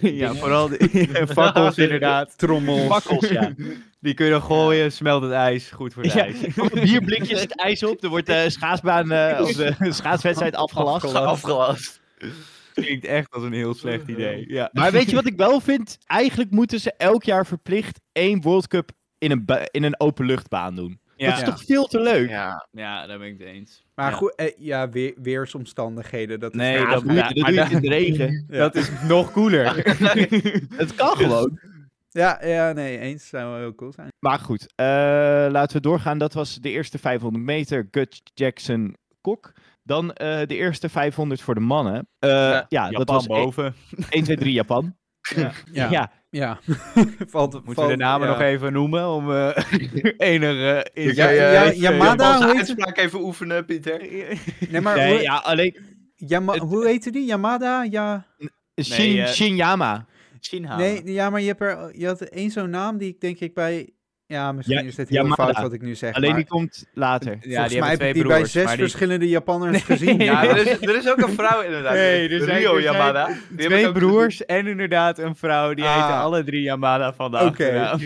[0.20, 2.38] ja, vooral de fakkels inderdaad.
[2.38, 2.86] Trommels.
[2.86, 3.52] fakkels, ja.
[4.00, 6.36] Die kun je dan gooien, smelt het ijs, goed voor het Ja, ijs.
[6.72, 11.14] bierblikjes het ijs op, er wordt de schaatsbaan eh, of de schaatswedstrijd afgelast.
[11.14, 12.00] Afgelast.
[12.74, 14.44] Klinkt echt als een heel slecht idee.
[14.52, 14.68] Ja.
[14.72, 15.98] Maar weet je wat ik wel vind?
[16.06, 20.99] Eigenlijk moeten ze elk jaar verplicht één World Cup in een, in een openluchtbaan doen.
[21.20, 21.28] Ja.
[21.30, 22.28] Dat is toch veel te leuk?
[22.28, 22.66] Ja.
[22.70, 23.84] ja, daar ben ik het eens.
[23.94, 24.16] Maar Ja.
[24.16, 26.40] goed, eh, ja, weer, weersomstandigheden.
[26.40, 28.44] Dat is Nee, wel- Ja, dat- doe je, dat doe je in de regen.
[28.48, 28.58] Ja.
[28.58, 29.74] Dat is nog cooler.
[30.76, 31.58] Het kan gewoon.
[32.10, 34.08] Ja, ja, nee, eens zou wel heel cool zijn.
[34.18, 34.86] Maar goed, eh,
[35.50, 36.18] laten we doorgaan.
[36.18, 37.88] Dat was de eerste 500 meter.
[37.90, 39.52] Gut Jackson Kok.
[39.82, 42.08] Dan eh, de eerste 500 voor de mannen.
[42.18, 43.74] Eh, ja, dat Japan was boven.
[44.10, 44.94] 1, 2, 3 Japan.
[45.36, 45.90] Ja, Ja.
[45.90, 46.10] ja.
[46.30, 46.58] Ja.
[47.26, 48.32] valt, Moeten valt- we de namen ja.
[48.32, 49.56] nog even noemen om eh
[50.32, 53.98] enige Ja, inzicht- Ja, ja, Yamada, hoe heet uitspraak even oefenen, Pieter.
[54.70, 55.76] Nee, maar Nee, hoe, ja, alleen
[56.14, 57.24] Yama- het- hoe heette die?
[57.26, 57.82] Yamada?
[57.82, 58.26] Ja.
[58.82, 60.06] Shin, eh, Shinyama.
[60.40, 60.76] Shinha.
[60.76, 63.54] Nee, ja, maar je, hebt er, je had één zo'n naam die ik denk ik
[63.54, 63.90] bij...
[64.30, 65.42] Ja, misschien Ja, is dit heel Yamada.
[65.44, 66.14] fout wat ik nu zeg.
[66.14, 67.30] Alleen maar die komt later.
[67.32, 70.18] Ja, volgens die mij heb ik die bij zes die- verschillende Japanners gezien.
[70.18, 71.92] Ja, er is, er is ook een vrouw inderdaad.
[71.94, 73.26] Nee, er zijn- Rio er zijn Yamada.
[73.26, 75.74] Die ik Twee broers en inderdaad een vrouw.
[75.74, 75.94] Die Ah.
[75.94, 77.46] heten alle drie Yamada van de Oké.
[77.46, 78.00] achternaam.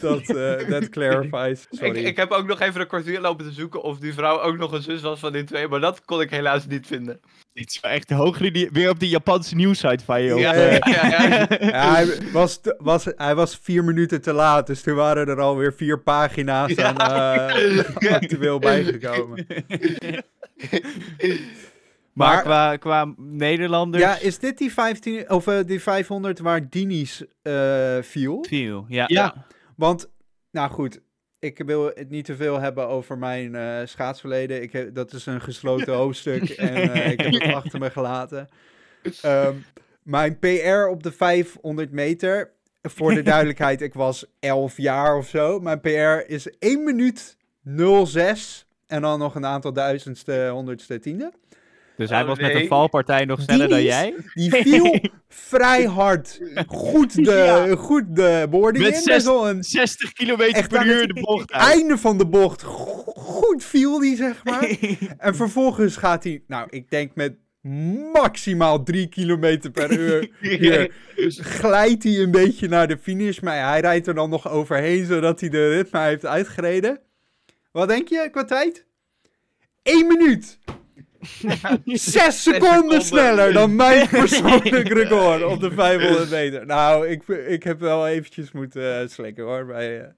[0.00, 1.66] dat, eh dat clarifies.
[1.70, 2.04] Ik, Sorry.
[2.04, 4.72] ik heb ook nog even een kwartier lopen te zoeken of die vrouw ook nog
[4.72, 7.20] een zus was van die twee, maar dat kon ik helaas niet vinden.
[7.56, 10.34] Dit is wel echt hoog die weer op die Japanse nieuwsite van je.
[10.34, 11.46] Ja, ja, eh, ja, ja.
[11.70, 15.40] Ja, hij, was te- was, hij was vier minuten te laat, dus toen waren er
[15.40, 19.46] alweer vier pagina's aan eh, actueel bijgekomen.
[22.12, 24.02] Maar, Maar- qua, qua Nederlanders...
[24.02, 28.44] Ja, is dit die, 15, of, eh, die 500 waar Dini's eh viel?
[28.48, 29.04] Viel, ja.
[29.06, 29.46] Ja.
[29.76, 30.08] Want,
[30.50, 31.00] nou goed,
[31.46, 34.62] ik wil het niet te veel hebben over mijn eh, schaatsverleden.
[34.62, 38.48] Ik heb, dat is een gesloten hoofdstuk en eh, ik heb het achter me gelaten.
[39.22, 39.54] Ehm,
[40.02, 42.50] mijn PR op de 500 meter,
[42.82, 45.60] voor de duidelijkheid, ik was 11 jaar of zo.
[45.60, 47.36] Mijn PR is 1 minuut
[48.04, 51.32] 06 en dan nog een aantal duizendste, honderdste, tiende.
[51.96, 54.14] Dus hij Oh, was met een valpartij nog sneller dan jij.
[54.34, 56.40] Die viel vrij hard.
[56.66, 57.74] Goed de, Ja.
[57.76, 59.00] goed de boarding Met in.
[59.00, 61.72] zes- een 60 kilometer Echt per uur het de bocht uit.
[61.72, 64.68] einde van de bocht go- goed viel die, zeg maar.
[65.18, 67.34] en vervolgens gaat hij, nou, ik denk met
[68.12, 70.90] maximaal 3 kilometer per uur hier,
[71.58, 73.38] glijdt hij een beetje naar de finish.
[73.40, 77.00] Maar hij rijdt er dan nog overheen, zodat hij de ritme heeft uitgereden.
[77.72, 78.86] Wat denk je qua tijd?
[79.82, 80.58] 1 minuut!
[81.84, 86.66] 6 seconden sneller dan mijn persoonlijk record op de 500 meter.
[86.66, 90.08] Nou, ik, ik heb wel eventjes moeten eh, slikken hoor, bij, eh,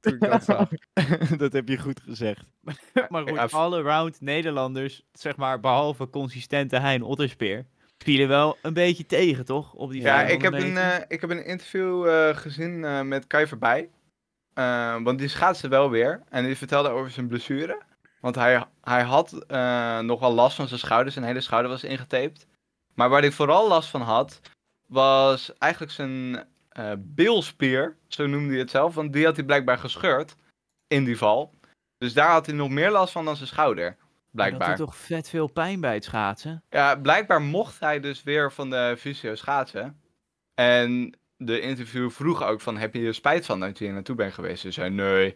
[0.00, 0.68] toen ik dat zag.
[1.38, 2.44] dat heb je goed gezegd.
[3.08, 7.64] Maar goed, Ja, v- all around Nederlanders, zeg maar, behalve consistente Hein Otterspeer,
[7.98, 9.72] vielen wel een beetje tegen, toch?
[9.72, 13.00] Op die Ja, ik 500 heb een, eh, ik heb een interview eh, gezien eh,
[13.02, 13.88] met Kai Verbij.
[15.02, 16.22] Want die schaatste wel weer.
[16.30, 17.78] En die vertelde over zijn blessure.
[18.24, 21.12] Want hij, hij had eh, nog wel last van zijn schouder.
[21.12, 22.46] Zijn hele schouder was ingetaped.
[22.94, 24.40] Maar waar hij vooral last van had,
[24.86, 27.96] was eigenlijk zijn eh bilspier.
[28.08, 28.94] Zo noemde hij het zelf.
[28.94, 30.36] Want die had hij blijkbaar gescheurd
[30.86, 31.54] in die val.
[31.98, 33.96] Dus daar had hij nog meer last van dan zijn schouder.
[34.30, 34.68] Blijkbaar.
[34.68, 36.62] Dat doet toch vet veel pijn bij het schaatsen?
[36.70, 40.00] Ja, blijkbaar mocht hij dus weer van de fysio schaatsen.
[40.54, 44.16] En de interview vroeg ook van, heb je er spijt van dat je hier naartoe
[44.16, 44.62] bent geweest?
[44.62, 45.26] Hij zei, nee,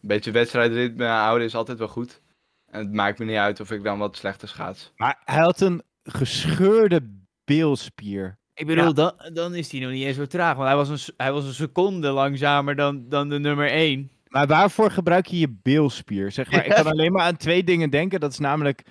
[0.00, 2.24] een beetje wedstrijdritme houden is altijd wel goed.
[2.70, 4.92] En het maakt me niet uit of ik dan wat slechter schaats.
[4.96, 7.00] Maar hij had een gescheurde
[7.44, 8.38] beelspier.
[8.54, 10.56] Ik bedoel, dan, dan is hij nog niet eens zo traag.
[10.56, 14.10] Want hij was een, hij was een seconde langzamer dan, dan de nummer 1.
[14.28, 16.32] Maar waarvoor gebruik je je beelspier?
[16.32, 18.20] Zeg maar, ik kan alleen maar aan twee dingen denken.
[18.20, 18.82] Dat is namelijk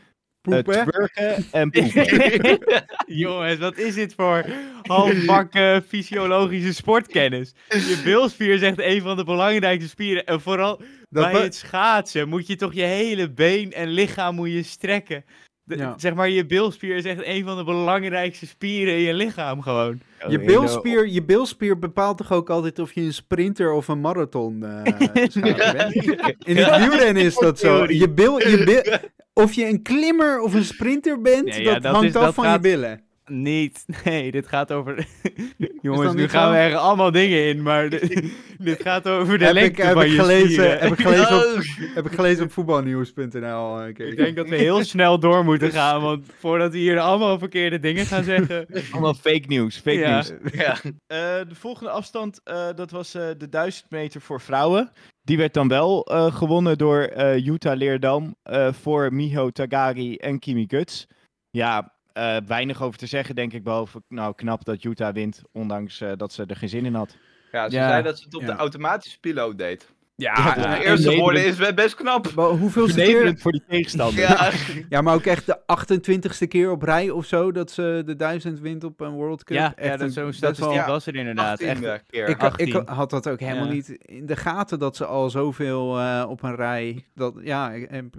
[0.42, 0.88] Poepen.
[0.88, 2.60] twerken en poepen.
[3.24, 4.46] Jongens, wat is dit voor
[4.82, 7.54] halfbakken fysiologische sportkennis?
[7.70, 10.26] Je bilspier is echt een van de belangrijkste spieren.
[10.26, 10.82] En vooral
[11.24, 15.26] Dat bij het schaatsen moet je toch je hele been en lichaam moet je strekken.
[15.64, 15.94] De- Ja.
[15.98, 20.00] Zeg maar, je bilspier is echt een van de belangrijkste spieren in je lichaam gewoon.
[20.28, 24.64] Je bilspier, je bilspier bepaalt toch ook altijd of je een sprinter of een marathon
[24.64, 24.82] eh
[25.14, 25.42] schaatser
[25.74, 25.96] bent?
[26.44, 27.86] In het wielrennen is dat zo.
[27.92, 29.00] Je bil, je bil,
[29.34, 32.24] of je een klimmer of een sprinter bent, Nee, ja, dat, dat hangt is- af
[32.24, 33.04] dat van gaat- je billen.
[33.32, 33.86] Niet.
[34.06, 35.08] Nee, dit gaat over...
[35.82, 39.56] Jongens, nu gaan we er allemaal dingen in, maar de- dit gaat over de Heb
[39.56, 40.80] ik, heb, van ik je gelezen, spieren.
[40.80, 41.64] heb, ik gelezen op,
[41.96, 43.80] heb ik gelezen op voetbalnieuws.nl.
[43.82, 47.40] eh, Ik denk dat we heel snel door moeten gaan, want voordat we hier allemaal
[47.40, 48.68] verkeerde dingen gaan zeggen...
[48.92, 49.76] Allemaal fake nieuws.
[49.76, 50.14] Fake Ja.
[50.14, 50.32] nieuws.
[50.54, 50.74] Ja.
[51.08, 54.92] Eh, de volgende afstand, eh, dat was eh, de 1000 meter voor vrouwen.
[55.22, 60.40] Die werd dan wel eh, gewonnen door eh Jutta Leerdam eh, voor Miho Tagari en
[60.40, 61.08] Kimi Guts.
[61.50, 66.02] Ja, eh, weinig over te zeggen denk ik, behalve nou, knap dat Jutta wint, ondanks
[66.02, 67.18] eh, dat ze er geen zin in had.
[67.52, 67.88] Ja, ze Ja.
[67.90, 68.48] zei dat ze het op Ja.
[68.48, 69.94] de automatische piloot deed.
[70.18, 72.34] Ja, Ja, ja, de eerste en woorden is best knap.
[72.36, 74.20] maar hoeveelste keer, voor die tegenstander.
[74.20, 74.52] Ja,
[74.90, 78.60] ja, maar ook echt de 28ste keer op rij of zo dat ze de 1000
[78.60, 79.58] wint op een World Cup.
[79.58, 81.60] Ja, Echt ja dat zo'n statistiek Ja, was er inderdaad.
[81.60, 82.28] Echt, 18e keer.
[82.28, 82.68] Ik, 18.
[82.68, 83.72] ik had dat ook helemaal Ja.
[83.74, 87.06] niet in de gaten dat ze al zoveel eh, op een rij.
[87.14, 87.74] Dat, ja,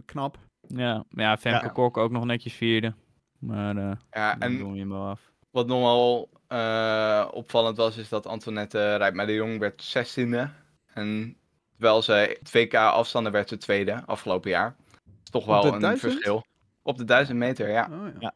[0.04, 0.38] knap.
[0.66, 1.70] ja, ja, Femke Ja.
[1.72, 2.94] Kok ook nog netjes vierde.
[3.38, 5.20] Maar eh ja, dan en doe je hem wel af.
[5.51, 10.51] wat nog wel eh, opvallend was, is dat Antoinette Rijpma de Jong werd 16e.
[10.94, 11.37] En
[11.72, 14.75] terwijl ze het WK afstanden werd ze tweede afgelopen jaar.
[15.05, 16.12] Dat is toch wel een 1000?
[16.12, 16.44] verschil.
[16.83, 17.88] Op de 1000 meter, ja.
[17.92, 18.12] Oh, ja.
[18.18, 18.35] Ja.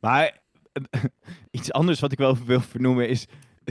[0.00, 0.38] Maar
[1.50, 3.26] iets anders wat ik wel wil vernoemen is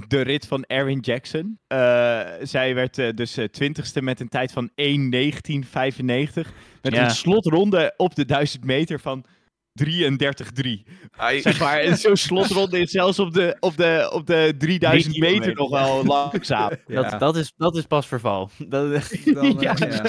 [0.08, 1.60] de rit van Erin Jackson.
[1.68, 6.52] Eh, zij werd dus eh, twintigste met een tijd van 1.19.95.
[6.82, 7.04] Met Ja.
[7.04, 9.26] een slotronde op de 1000 meter van
[9.74, 10.84] 33-3.
[11.18, 15.16] Hij- Zeg maar, en zo'n slotronde is zelfs op de, op de, op de 3000
[15.16, 16.70] Drie meter nog wel langzaam.
[16.88, 17.02] Ja.
[17.10, 18.50] Dat, dat, is, dat is pas verval.
[18.58, 18.94] Dat, Dan,
[19.44, 19.76] eh, Ja.
[19.80, 20.00] ja.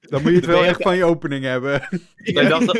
[0.00, 1.88] Dan moet je het wel echt van je opening hebben.
[2.48, 2.78] Dat-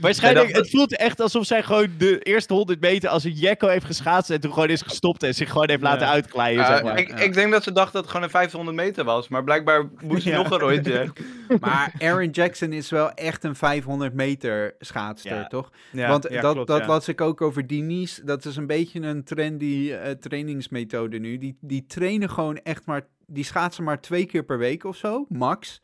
[0.00, 3.84] Waarschijnlijk, het voelt echt alsof zij gewoon de eerste 100 meter als een jekko heeft
[3.84, 6.06] geschaatst en toen gewoon is gestopt en zich gewoon heeft laten.
[6.52, 6.98] Ja, zeg maar.
[6.98, 9.28] ik, ik denk dat ze dacht dat het gewoon een 500 meter was.
[9.28, 10.36] Maar blijkbaar moest je Ja.
[10.36, 11.08] nog een rondje.
[11.60, 15.46] Maar Aaron Jackson is wel echt een 500 meter schaatster, Ja.
[15.46, 15.70] toch?
[15.92, 18.24] ja, Want ja, dat, klopt, dat las ik ook over Denise.
[18.24, 21.38] Dat is een beetje een trendy eh, trainingsmethode nu.
[21.38, 23.06] Die, die trainen gewoon echt maar...
[23.26, 25.80] Die schaatsen maar twee keer per week of zo, max.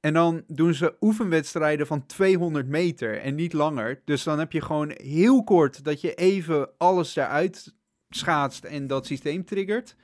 [0.00, 4.00] En dan doen ze oefenwedstrijden van 200 meter en niet langer.
[4.04, 7.74] Dus dan heb je gewoon heel kort dat je even alles eruit
[8.08, 9.96] schaatst en dat systeem triggert.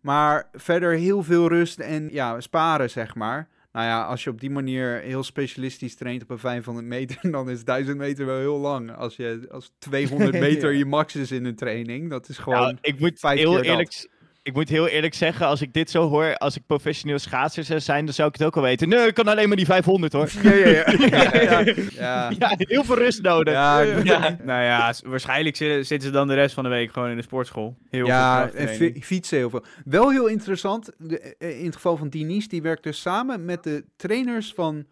[0.00, 3.48] Maar verder heel veel rust en ja, sparen, zeg maar.
[3.76, 7.50] Nou ja, als je op die manier heel specialistisch traint op een 500 meter, dan
[7.50, 8.96] is 1000 meter wel heel lang.
[8.96, 10.78] Als, je, als 200 meter Ja.
[10.78, 12.60] je max is in een training, dat is gewoon...
[12.60, 14.08] Nou, ik moet vijf heel eerlijk,
[14.46, 17.80] ik moet heel eerlijk zeggen, als ik dit zo hoor, als ik professioneel schaatser zou
[17.80, 18.88] zijn, dan zou ik het ook al weten.
[18.88, 20.28] Nee, ik kan alleen maar die 500 hoor.
[20.42, 21.34] Ja, ja, ja.
[21.34, 21.64] ja, ja.
[21.90, 22.30] ja.
[22.38, 23.54] Ja, heel veel rust nodig.
[23.54, 24.36] Ja, ik moet- Ja.
[24.44, 27.76] Nou ja, waarschijnlijk zitten, ze dan de rest van de week gewoon in de sportschool.
[27.90, 29.64] Heel Ja, veel en fi- fietsen heel veel.
[29.84, 33.62] Wel heel interessant, de- eh, in het geval van Denise, die werkt dus samen met
[33.62, 34.86] de trainers van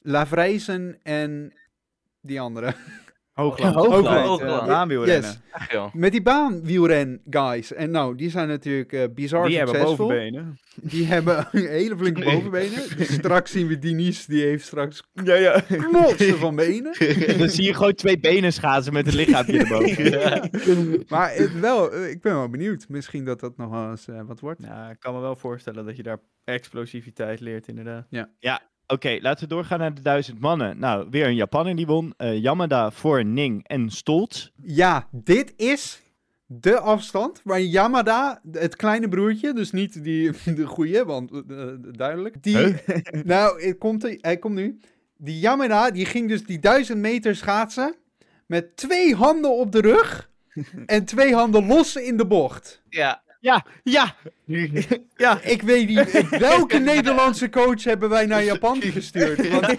[0.00, 1.52] Lavrijzen en
[2.20, 2.74] die andere.
[3.34, 3.74] Hoogland.
[3.74, 3.94] Hoogland.
[4.04, 4.26] Hoogland.
[4.26, 4.60] Hoogland.
[4.60, 5.30] eh, baanwielrennen.
[5.70, 5.80] Yes.
[5.92, 7.72] Met die baanwielren guys.
[7.72, 10.06] En nou, die zijn natuurlijk eh bizar Die hebben succesvol.
[10.06, 10.58] bovenbenen.
[10.74, 12.82] Die hebben hele flinke bovenbenen.
[12.98, 15.60] straks zien we Denise, die heeft straks Ja, ja.
[15.68, 16.94] knotsen van benen.
[17.38, 21.04] Dan zie je gewoon twee benen schaatsen met een lichaampje erboven.
[21.08, 22.88] Maar het wel, eh, ik ben wel benieuwd.
[22.88, 24.62] Misschien dat dat nog wel eens eh, wat wordt.
[24.62, 28.06] Ja, ik kan me wel voorstellen dat je daar explosiviteit leert, inderdaad.
[28.86, 30.78] Oké, laten we doorgaan naar de duizend mannen.
[30.78, 32.14] Nou, weer een Japaner die won.
[32.16, 34.50] Eh, Yamada voor Ning en Stoltz.
[34.62, 36.02] Ja, dit is
[36.46, 42.42] de afstand waar Yamada, het kleine broertje, dus niet die, de goeie, want eh, duidelijk.
[42.42, 42.74] Die,
[43.24, 44.78] nou, het komt, hij komt nu.
[45.16, 47.94] Die Yamada, die ging dus die duizend meter schaatsen
[48.46, 50.30] met twee handen op de rug
[50.86, 52.82] en twee handen los in de bocht.
[52.88, 54.14] Ja, Ja, ja.
[55.16, 59.48] Ja, ik weet niet, welke Nederlandse coach hebben wij naar Japan gestuurd?
[59.48, 59.76] Want,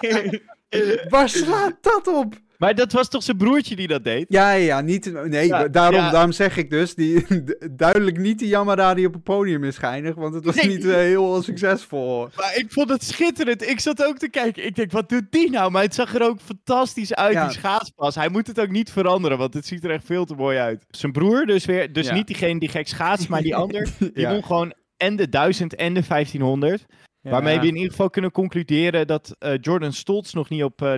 [1.10, 2.34] waar slaat dat op?
[2.58, 4.26] Maar dat was toch zijn broertje die dat deed?
[4.30, 6.12] Ja, ja, niet, nee, Ja, daarom, ja.
[6.12, 7.26] daarom zeg ik dus, die,
[7.72, 10.68] duidelijk niet de Yamada die op het podium is geëindigd, want het was Nee.
[10.68, 12.28] niet eh, heel succesvol.
[12.36, 13.68] Maar ik vond het schitterend.
[13.70, 14.66] Ik zat ook te kijken.
[14.66, 15.72] Ik denk, wat doet die nou?
[15.72, 17.48] Maar het zag er ook fantastisch uit, Ja.
[17.48, 18.16] die schaatspas.
[18.16, 20.86] Hij moet het ook niet veranderen, want het ziet er echt veel te mooi uit.
[20.90, 23.88] Zijn broer dus weer, dus niet diegene die gek schaatst, maar die ander.
[24.14, 26.86] Die won gewoon en de 1000 en de 1500.
[27.22, 30.94] Waarmee we in ieder geval kunnen concluderen dat eh, Jordan Stoltz nog niet op eh,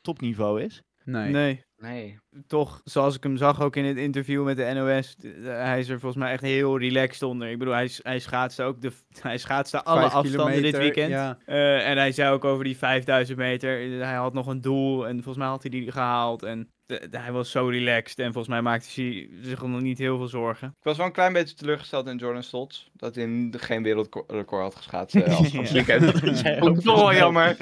[0.00, 0.82] topniveau is.
[1.06, 1.30] Nee.
[1.30, 1.64] Nee.
[1.76, 2.18] Nee.
[2.46, 6.00] toch, zoals ik hem zag ook in het interview met de NOS, hij is er
[6.00, 7.50] volgens mij echt heel relaxed onder.
[7.50, 11.10] Ik bedoel, hij, hij schaatste ook de, hij schaatste alle afstanden dit weekend.
[11.10, 11.38] Ja.
[11.44, 15.06] Eh, en hij zei ook over die 5000 meter, eh, hij had nog een doel
[15.06, 16.42] en volgens mij had hij die gehaald.
[16.42, 16.70] En
[17.10, 20.68] hij was zo relaxed en volgens mij maakte hij zich nog niet heel veel zorgen.
[20.68, 22.88] Ik was wel een klein beetje teleurgesteld in Jordan Stoltz.
[22.92, 27.56] Dat hij geen wereldrecord had geschaatst eh, als als zei Ook toch wel jammer.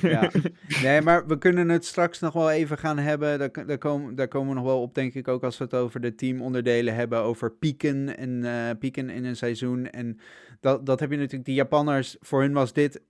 [0.00, 0.30] Ja.
[0.82, 3.38] Nee, maar we kunnen het straks nog wel even gaan hebben.
[3.38, 5.74] Daar, daar, komen, daar komen we nog wel op, denk ik, ook als we het
[5.74, 7.18] over de teamonderdelen hebben.
[7.18, 9.90] Over pieken en eh, pieken in een seizoen.
[9.90, 10.18] En
[10.60, 13.02] dat, dat heb je natuurlijk, die Japanners, voor hun was dit.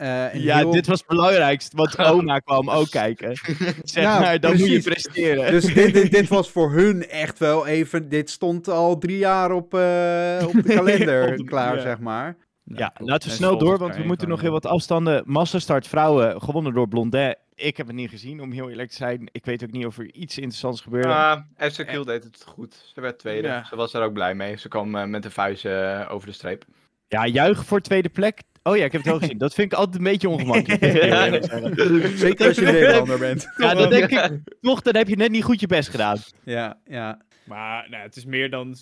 [0.00, 3.36] Eh, Ja, heel- dit was het belangrijkste, want oma kwam ook kijken.
[3.82, 5.50] Zeg Ja, maar, dan moet je presteren.
[5.50, 8.08] Dus dit, dit, dit was voor hun echt wel even.
[8.08, 11.80] Dit stond al drie jaar op, eh, op de kalender Op de- klaar, ja.
[11.82, 12.36] zeg maar.
[12.64, 13.08] Ja, goed.
[13.08, 15.22] laten we snel door, want we moeten nog heel wat afstanden.
[15.26, 17.38] Massastart vrouwen, gewonnen door Blondet.
[17.54, 19.28] Ik heb het niet gezien, om heel eerlijk te zijn.
[19.32, 21.08] Ik weet ook niet of er iets interessants gebeurde.
[21.08, 22.90] Ah, FC Kiel deed het goed.
[22.94, 23.48] Ze werd tweede.
[23.48, 23.64] Ja.
[23.64, 24.56] Ze was er ook blij mee.
[24.56, 26.64] Ze kwam eh, met de vuist eh, over de streep.
[27.08, 28.40] Ja, juichen voor tweede plek.
[28.62, 29.38] Oh ja, ik heb het wel gezien.
[29.38, 30.84] Dat vind ik altijd een beetje ongemakkelijk.
[31.44, 32.18] zeggen.
[32.18, 33.48] Zeker als je Nederlander bent.
[33.56, 36.18] Ja, dan denk ik, toch, dan heb je net niet goed je best gedaan.
[36.44, 37.20] Ja, ja.
[37.44, 38.76] Maar nou, het is meer dan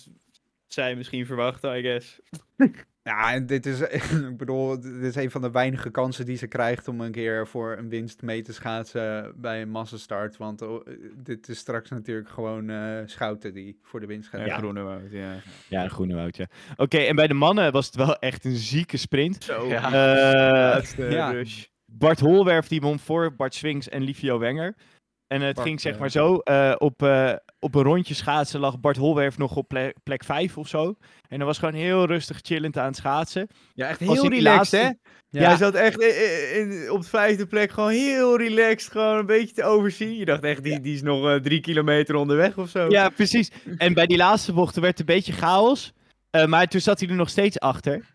[0.67, 2.19] zij misschien verwachten, I guess.
[3.03, 3.81] Ja, en dit is,
[4.29, 7.47] ik bedoel, dit is een van de weinige kansen die ze krijgt om een keer
[7.47, 10.37] voor een winst mee te schaatsen bij een massastart.
[10.37, 10.85] Want oh,
[11.15, 14.39] dit is straks natuurlijk gewoon eh Schouten die voor de winst gaat.
[14.39, 14.57] Ja, Ja.
[14.57, 15.35] Groenewoud, ja.
[15.67, 16.47] Ja, een groene woud, ja.
[16.75, 19.43] Oké, en bij de mannen was het wel echt een zieke sprint.
[19.43, 19.85] Zo, Ja.
[19.85, 21.31] Eh, laatste ja.
[21.31, 21.65] rush.
[21.85, 24.75] Bart Holwerf die won voor Bart Swings en Livio Wenger.
[25.27, 28.79] En het Bart, ging zeg maar zo, eh, op, eh, op een rondje schaatsen lag
[28.79, 30.95] Bart Holwerf nog op plek, plek 5 of zo.
[31.27, 33.47] En hij was gewoon heel rustig chillend aan het schaatsen.
[33.73, 35.39] Ja, echt heel relaxed, laatste- hè?
[35.39, 35.47] Ja.
[35.47, 39.53] Hij zat echt in, in- op de vijfde plek gewoon heel relaxed, gewoon een beetje
[39.55, 40.15] te overzien.
[40.15, 42.89] Je dacht echt, die, die is nog eh, drie kilometer onderweg of zo.
[42.89, 43.51] Ja, precies.
[43.77, 45.93] En bij die laatste bochten werd het een beetje chaos.
[46.29, 48.05] Eh, maar toen zat hij er nog steeds achter.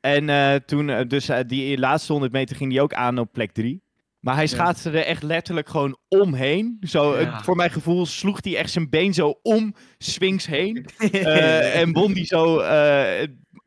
[0.00, 3.82] En eh, toen, dus die laatste 100 meter ging hij ook aan op plek 3.
[4.20, 6.76] Maar hij schaatste er echt letterlijk gewoon omheen.
[6.80, 7.42] Zo, eh, Ja.
[7.42, 10.86] voor mijn gevoel sloeg hij echt zijn been zo om swings heen.
[11.12, 13.20] Eh, en won die zo eh,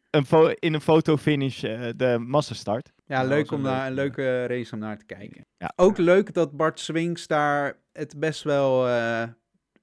[0.09, 1.59] een in een fotofinish
[1.95, 2.91] de massastart.
[3.05, 5.45] Ja, leuk om naar, een leuk, leuke race om naar te kijken.
[5.57, 5.73] Ja.
[5.75, 9.23] Ook leuk dat Bart Swings daar het best wel eh,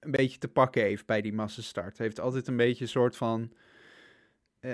[0.01, 1.97] een beetje te pakken heeft bij die massastart.
[1.97, 3.53] Hij heeft altijd een beetje een soort van
[4.61, 4.73] eh,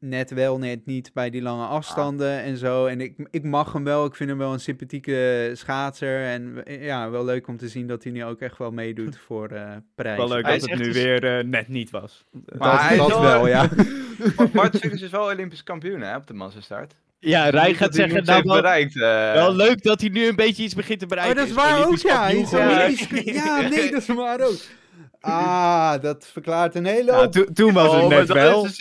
[0.00, 2.86] net wel, net niet bij die lange afstanden en zo.
[2.86, 6.24] En ik, ik mag hem wel, ik vind hem wel een sympathieke schaatser.
[6.24, 9.18] En eh, ja, wel leuk om te zien dat hij nu ook echt wel meedoet
[9.26, 10.26] voor eh prijzen.
[10.28, 12.24] Wel leuk Hij dat is het nu een- weer eh, net niet was.
[12.58, 13.68] Maar dat hij dat wel- wel, ja.
[14.36, 16.94] Maar Bart is wel Olympisch kampioen hè, op de massastart.
[17.20, 18.96] Ja, Rij Niet gaat dat hij zeggen, niks nou wel, bereikt.
[19.00, 19.32] eh.
[19.32, 21.36] wel leuk dat hij nu een beetje iets begint te Oh, bereiken.
[21.40, 22.28] dat is waar ook, Olympisch ja.
[22.28, 22.52] Is.
[22.52, 24.56] Olympisch- Ja, nee, dat is waar ook.
[25.20, 27.32] Ah, dat verklaart een hele Ja, hoop.
[27.32, 28.64] toen- toen was Oh, het maar net dat wel.
[28.64, 28.78] is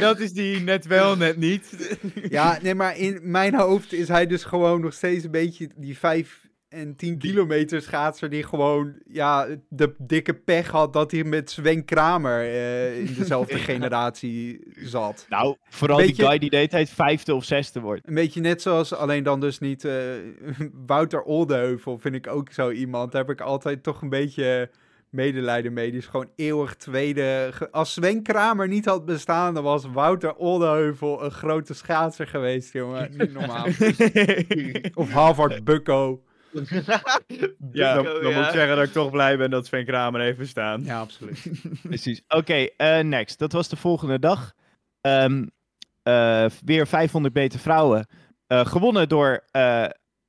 [0.00, 1.96] Dat, is die net wel, net niet.
[2.30, 5.98] Ja, nee, maar in mijn hoofd is hij dus gewoon nog steeds een beetje die
[5.98, 11.50] 5 en 10 kilometer schaatser die gewoon ja, de dikke pech had dat hij met
[11.50, 15.26] Sven Kramer eh, in dezelfde generatie zat.
[15.28, 18.08] Nou, vooral die guy die de hele tijd vijfde of zesde wordt.
[18.08, 19.94] Een beetje net zoals, alleen dan dus niet eh,
[20.86, 23.12] Wouter Oldeheuvel vind ik ook zo iemand.
[23.12, 24.70] Daar heb ik altijd toch een beetje
[25.10, 25.90] medelijden mee.
[25.90, 27.52] Die is gewoon eeuwig tweede.
[27.70, 33.10] Als Sven Kramer niet had bestaan, dan was Wouter Oldeheuvel een grote schaatser geweest, jongen.
[33.16, 33.66] Niet normaal.
[35.02, 36.22] of Harvard Bucko.
[37.72, 38.36] Ja, dan, dan ja.
[38.36, 40.84] moet ik zeggen dat ik toch blij ben dat Sven Kramer heeft bestaan.
[40.84, 41.50] Ja, absoluut.
[41.82, 42.22] Precies.
[42.28, 43.38] Oké, eh, next.
[43.38, 44.52] Dat was de volgende dag.
[45.00, 45.46] Ehm,
[46.02, 48.06] eh, weer 500 meter vrouwen.
[48.46, 49.84] Eh, gewonnen door eh,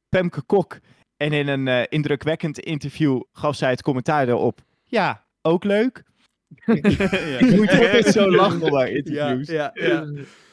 [0.10, 0.80] Pemke Kok.
[1.18, 4.62] En in een eh, indrukwekkend interview gaf zij het commentaar erop.
[4.90, 6.04] Ja, ook leuk.
[7.40, 9.48] Ik moet altijd zo lachen Ja, interviews.
[9.48, 9.88] ja, ja.
[9.88, 10.06] Ja,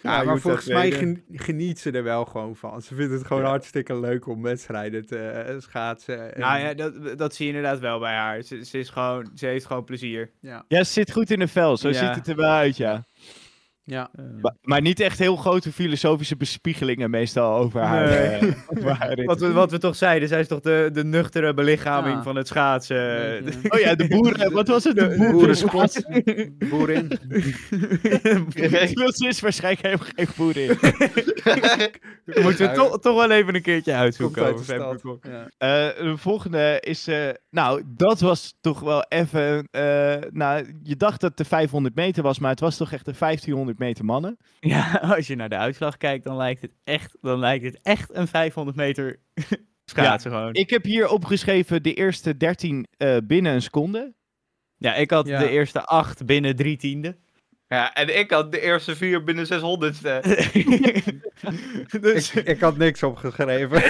[0.03, 2.83] Ja, je maar volgens mij gen- geniet ze er wel gewoon van.
[2.83, 3.49] Ze vindt het gewoon Ja.
[3.49, 6.35] hartstikke leuk om wedstrijden te eh, schaatsen.
[6.35, 8.43] En- Nou ja, dat, dat zie je inderdaad wel bij haar.
[8.43, 10.31] Ze, ze, is gewoon, ze heeft gewoon plezier.
[10.41, 10.65] ja.
[10.69, 11.77] Ja, ze zit goed in de vel.
[11.77, 11.95] Zo Ja.
[11.95, 13.05] ziet het er wel uit, ja.
[13.89, 14.11] Ja.
[14.41, 18.07] Maar, maar niet echt heel grote filosofische bespiegelingen meestal over haar.
[18.09, 18.51] Nee.
[18.51, 21.55] eh, over haar Wat we, wat we toch zeiden, zij is toch de, de nuchtere
[21.55, 22.23] belichaming Ja.
[22.23, 23.45] van het schaatsen.
[23.45, 24.53] Beetje- Oh ja, de boeren.
[24.59, 24.97] Wat was het?
[24.97, 26.05] De, De- boerensport.
[26.71, 27.19] Boerin.
[28.55, 30.69] Ze is waarschijnlijk helemaal geen boerin.
[32.43, 34.45] Moeten we toch, toch wel even een keertje uitzoeken.
[34.45, 35.19] uit de.
[35.23, 35.49] Ja.
[35.59, 37.07] Eh, de volgende is.
[37.07, 39.69] eh, nou, dat was toch wel even.
[39.71, 43.05] eh, nou, je dacht dat het de 500 meter was, maar het was toch echt
[43.05, 44.37] de 1500 meter mannen.
[44.61, 48.15] Ja, als je naar de uitslag kijkt, dan lijkt het echt, dan lijkt het echt
[48.15, 49.19] een 500 meter
[49.85, 50.55] Schaatsen gewoon.
[50.55, 54.15] Ik heb hier opgeschreven de eerste 13 eh, binnen een seconde.
[54.77, 55.39] Ja, ik had Ja.
[55.39, 57.17] de eerste acht binnen drie tiende.
[57.69, 60.21] Ja, en ik had de eerste vier binnen 600ste.
[62.01, 63.81] dus, Ik, ik had niks opgeschreven.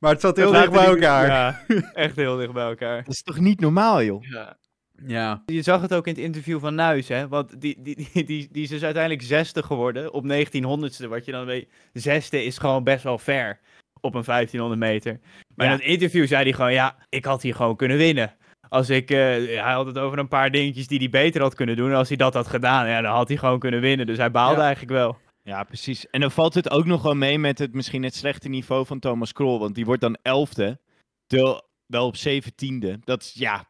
[0.00, 1.26] maar het zat heel dat dicht bij elkaar.
[1.26, 3.04] Ja, echt heel dicht bij elkaar.
[3.04, 4.22] Dat is toch niet normaal, joh?
[4.24, 4.56] Ja.
[5.06, 5.42] Ja.
[5.46, 7.28] Je zag het ook in het interview van Nuis, hè?
[7.28, 11.08] Want die, die, die, die, die is dus uiteindelijk zesde geworden op 1900ste.
[11.08, 13.60] Wat je dan weet, zesde is gewoon best wel ver
[14.00, 15.20] op een 1500 meter.
[15.54, 15.72] Maar Ja.
[15.72, 18.34] in dat interview zei hij gewoon, ja, ik had hier gewoon kunnen winnen.
[18.68, 19.16] Als ik, eh,
[19.62, 21.90] hij had het over een paar dingetjes die hij beter had kunnen doen.
[21.90, 24.06] En als hij dat had gedaan, ja, dan had hij gewoon kunnen winnen.
[24.06, 24.62] Dus hij baalde Ja.
[24.66, 25.18] eigenlijk wel.
[25.42, 26.10] Ja, precies.
[26.10, 28.98] En dan valt het ook nog wel mee met het misschien het slechte niveau van
[28.98, 29.58] Thomas Krol.
[29.58, 30.78] Want die wordt dan elfde,
[31.26, 32.98] terwijl wel op zeventiende.
[33.04, 33.64] Dat is, ja,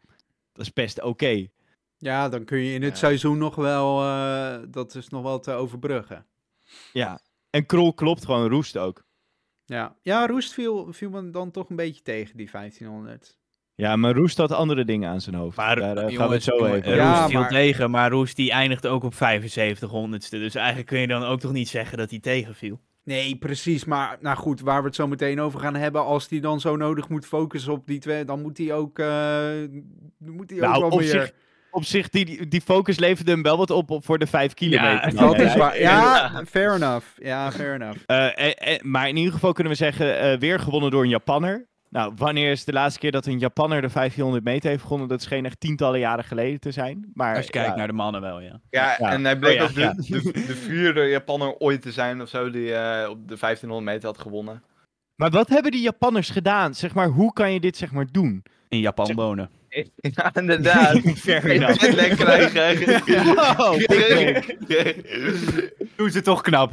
[0.56, 1.46] dat is best oké.
[1.98, 2.98] ja, dan kun je in het Ja.
[2.98, 4.02] seizoen nog wel...
[4.02, 6.26] eh, dat is nog wel te overbruggen.
[6.92, 7.20] Ja.
[7.50, 9.04] En Krol klopt gewoon, roest ook.
[9.64, 13.38] Ja, ja Roest viel, viel me dan toch een beetje tegen, die 1500.
[13.74, 15.56] Ja, maar Roest had andere dingen aan zijn hoofd.
[15.56, 16.94] Maar Daar eh, gaan we het zo jongen, even.
[16.94, 20.28] Ja, Roest viel maar- tegen, maar Roest die eindigt ook op 7500ste.
[20.28, 22.80] Dus eigenlijk kun je dan ook toch niet zeggen dat hij tegenviel.
[23.06, 23.84] Nee, precies.
[23.84, 26.76] Maar nou goed, waar we het zo meteen over gaan hebben, als hij dan zo
[26.76, 29.50] nodig moet focussen op die twee, dan moet hij ook, eh,
[30.18, 31.08] moet hij ook Nou, wel op meer...
[31.08, 31.32] zich,
[31.70, 35.12] op zich, die- die, focus leverde hem wel wat op, op voor de vijf kilometer.
[35.14, 35.78] Ja, dat is waar.
[35.80, 37.06] Ja, fair enough.
[37.18, 37.98] Ja, fair enough.
[38.06, 41.08] Eh, eh, eh, maar in ieder geval kunnen we zeggen, eh, weer gewonnen door een
[41.08, 41.66] Japanner.
[41.96, 45.08] Nou, wanneer is de laatste keer dat een Japanner de 1500 meter heeft gewonnen?
[45.08, 47.10] Dat scheen echt tientallen jaren geleden te zijn.
[47.14, 48.60] Maar Als je kijkt ja, naar de mannen wel, ja.
[48.70, 49.10] Ja, Ja.
[49.12, 50.20] en hij bleek Oh ja, ook de, ja.
[50.20, 54.08] de, de vierde Japanner ooit te zijn of zo, die eh, op de 1500 meter
[54.08, 54.62] had gewonnen.
[55.14, 56.74] Maar wat hebben die Japanners gedaan?
[56.74, 58.42] Zeg maar, hoe kan je dit zeg maar doen?
[58.68, 59.50] In Japan wonen.
[60.00, 61.00] Ja, inderdaad.
[61.18, 61.78] Fair enough.
[62.16, 63.02] krijgen.
[63.58, 64.46] Oh, big
[65.96, 66.72] Doen ze toch knap.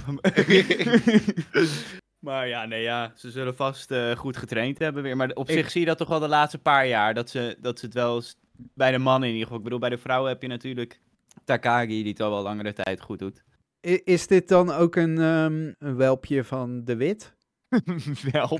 [2.24, 5.18] Maar ja, nee, ja, ze zullen vast eh, goed getraind hebben weer.
[5.18, 7.14] Maar op Ik- zich zie je dat toch wel de laatste paar jaar.
[7.14, 8.36] Dat ze, dat ze het wel eens,
[8.74, 9.58] bij de mannen in ieder geval.
[9.58, 11.00] Ik bedoel, bij de vrouwen heb je natuurlijk
[11.46, 13.44] Takagi, die het al wel langere tijd goed doet.
[13.88, 17.34] I- Is dit dan ook een, ehm, een welpje van De Wit?
[18.32, 18.60] Wel.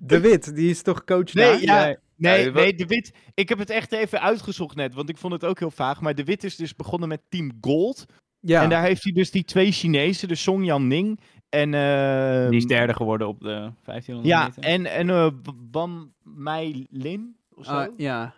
[0.00, 1.60] De Wit, die is toch coach Nee, daar?
[1.62, 3.12] ja, Ja, nee, nee, de Wit.
[3.34, 6.00] Ik heb het echt even uitgezocht net, want ik vond het ook heel vaag.
[6.00, 8.04] Maar de Wit is dus begonnen met Team Gold.
[8.46, 8.62] Ja.
[8.62, 11.74] En daar heeft hij dus die twee Chinezen, de Song Yan Ning en...
[11.74, 14.62] ehm, Die is derde geworden op de 1500 Ja, meter.
[14.62, 15.28] en, en eh,
[15.70, 17.70] Wan Mei Lin of zo.
[17.72, 18.34] Ah, ja.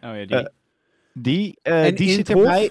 [0.00, 0.36] Oh ja, die.
[0.36, 0.44] Eh,
[1.12, 2.70] die eh, En die zit erbij.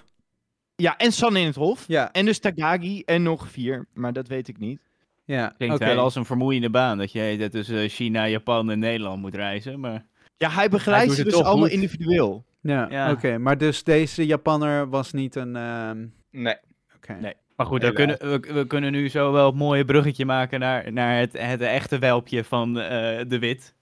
[0.75, 1.83] Ja, en San in het Hof.
[1.87, 4.79] Ja, En dus Tagagi en nog vier, maar dat weet ik niet.
[5.25, 5.53] ja.
[5.57, 5.85] Klinkt oké.
[5.85, 6.97] wel als een vermoeiende baan.
[6.97, 9.79] Dat je heet tussen China, Japan en Nederland moet reizen.
[9.79, 10.05] Maar
[10.37, 11.69] Ja, hij begeleidt ze dus allemaal goed.
[11.71, 12.45] individueel.
[12.61, 13.11] Ja, Ja.
[13.11, 13.37] oké.
[13.37, 15.55] Maar dus deze Japanner was niet een...
[15.55, 16.55] ehm, Nee.
[16.95, 17.13] Oké.
[17.13, 17.33] Nee.
[17.55, 20.91] Maar goed, we kunnen, we, we kunnen nu zo wel het mooie bruggetje maken naar,
[20.93, 23.75] naar het, het echte welpje van eh, de Wit.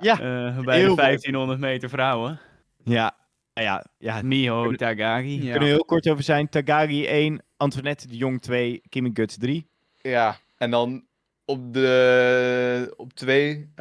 [0.00, 0.18] Ja, Eh,
[0.64, 0.96] bij heel de mooi.
[0.96, 2.40] 1500 meter vrouwen.
[2.84, 3.16] ja,
[3.52, 4.22] ja, ja.
[4.22, 5.30] Miho Tagagi.
[5.32, 5.36] Ja.
[5.38, 6.48] We kunnen er heel kort over zijn.
[6.48, 9.68] Tagagi 1, Antoinette de Jong 2, Kimmy Guts 3.
[10.02, 11.04] Ja, en dan
[11.46, 13.72] op de op 2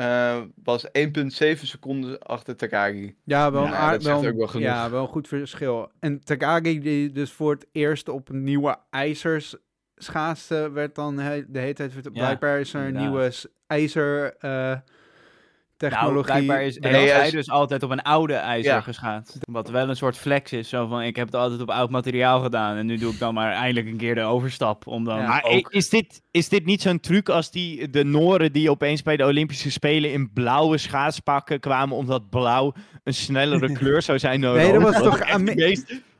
[0.64, 3.16] was 1,7 seconden achter Takagi.
[3.24, 4.66] Ja, wel een Ja, aard- wel, ook wel genoeg.
[4.68, 5.92] Ja, wel een goed verschil.
[6.00, 9.56] En Takagi, die dus voor het eerst op nieuwe ijzers
[9.96, 12.12] schaatste, werd dan he- de hele tijd...
[12.12, 13.32] Blijkbaar is er een nieuwe
[13.68, 14.36] ijzer
[15.86, 16.34] eh, Nou, technologie.
[16.46, 18.82] blijkbaar is Nee, heeft hij dus altijd op een oude ijzer Ja.
[18.82, 19.38] geschaatst.
[19.52, 20.70] Wat wel een soort flex is.
[20.70, 22.76] Zo van, ik heb het altijd op oud materiaal gedaan.
[22.78, 24.88] En nu doe ik dan maar eindelijk een keer de overstap.
[24.88, 25.28] Om dan Ja.
[25.28, 25.72] Maar ook...
[25.72, 29.26] is dit, is dit niet zo'n truc als die, de Noren die opeens bij de
[29.26, 32.74] Olympische Spelen in blauwe schaatspakken kwamen, omdat blauw
[33.04, 35.20] een snellere kleur zou zijn dan Nee, dat was toch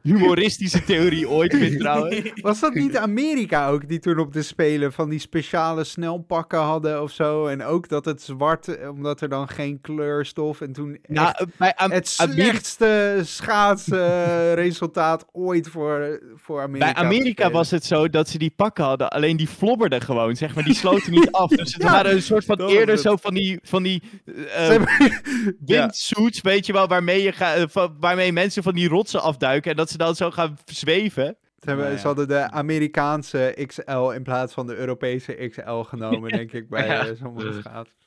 [0.06, 2.32] humoristische theorie ooit vind trouwens.
[2.42, 7.02] Was dat niet Amerika ook, die toen op de Spelen van die speciale snelpakken hadden
[7.02, 7.46] of zo?
[7.48, 11.46] En ook dat het zwart, eh, omdat er dan geen kleurstof en toen Nou, echt
[11.58, 16.94] bij het Amerika- slechtste schaatsresultaat ooit voor, voor Amerika.
[16.94, 20.56] Bij Amerika was het zo dat ze die pakken hadden, alleen die flobberden gewoon, zeg
[20.56, 20.64] maar.
[20.64, 21.50] Die sloten niet af.
[21.50, 23.04] Dus het Ja, waren een soort van eerder het.
[23.04, 24.34] zo van die, van die eh,
[24.68, 25.22] hebben-
[25.66, 27.64] windsuits, weet je wel, waarmee, je ga, eh,
[28.00, 31.26] waarmee mensen van die rotsen afduiken en dat ze dan zo gaan zweven.
[31.60, 32.02] Ze, hebben, Nou ja.
[32.02, 36.86] ze hadden de Amerikaanse XL in plaats van de Europese XL genomen, denk ik, bij
[36.88, 37.06] Ja.
[37.08, 37.98] eh, sommige schaatsers.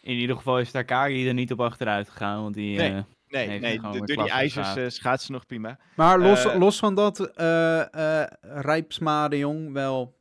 [0.00, 2.42] In ieder geval is Takagi er niet op achteruit gegaan.
[2.42, 2.76] Want die...
[2.78, 2.90] Nee.
[2.92, 2.98] eh,
[3.28, 4.84] Nee, Nee, door die ijzers schaatsen.
[4.84, 5.78] eh, schaatsen nog prima.
[5.96, 10.16] Maar los, los van dat, eh eh Rijpsma de Jong wel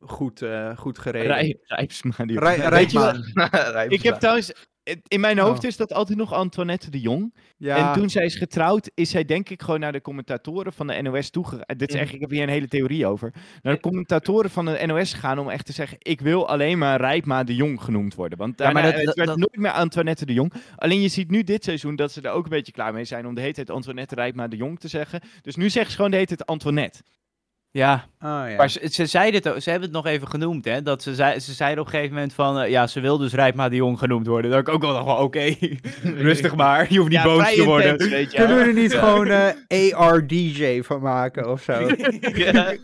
[0.00, 1.26] goed, eh, goed gereden.
[1.32, 3.72] Rij, Rijpsma, die- Rij- Weet je Rijpma.
[3.72, 3.92] wat?
[3.92, 4.52] Ik heb trouwens,
[5.08, 5.68] in mijn hoofd Oh.
[5.68, 7.34] is dat altijd nog Antoinette de Jong.
[7.56, 10.86] Ja, En toen zij is getrouwd, is zij denk ik gewoon naar de commentatoren van
[10.86, 11.76] de NOS toegegaan.
[11.76, 13.32] Dit is echt, ik heb hier een hele theorie over.
[13.62, 17.00] Naar de commentatoren van de NOS gegaan om echt te zeggen: ik wil alleen maar
[17.00, 18.38] Rijpma de Jong genoemd worden.
[18.38, 20.52] Want Ja, maar daarna, dat- het werd dat- nooit meer Antoinette de Jong.
[20.76, 23.26] Alleen je ziet nu dit seizoen dat ze er ook een beetje klaar mee zijn
[23.26, 25.20] om de hele tijd Antoinette Rijpma de Jong te zeggen.
[25.42, 27.02] Dus nu zeggen ze gewoon de hele tijd Antoinette.
[27.76, 28.56] Ja, Oh, ja.
[28.56, 30.82] maar ze, ze zeiden het, ze hebben het nog even genoemd, hè.
[30.82, 33.32] Dat ze, zei, ze zeiden op een gegeven moment van, eh, ja, ze wil dus
[33.32, 34.50] Rijpma de Jong genoemd worden.
[34.50, 35.54] Dat ik ook wel dacht van, oké,
[36.28, 38.08] rustig maar, je hoeft niet Ja, boos te worden.
[38.10, 38.36] weet je.
[38.40, 39.28] Kunnen we er niet gewoon
[39.68, 41.72] eh ARDJ van maken of zo?
[42.34, 42.74] Ja,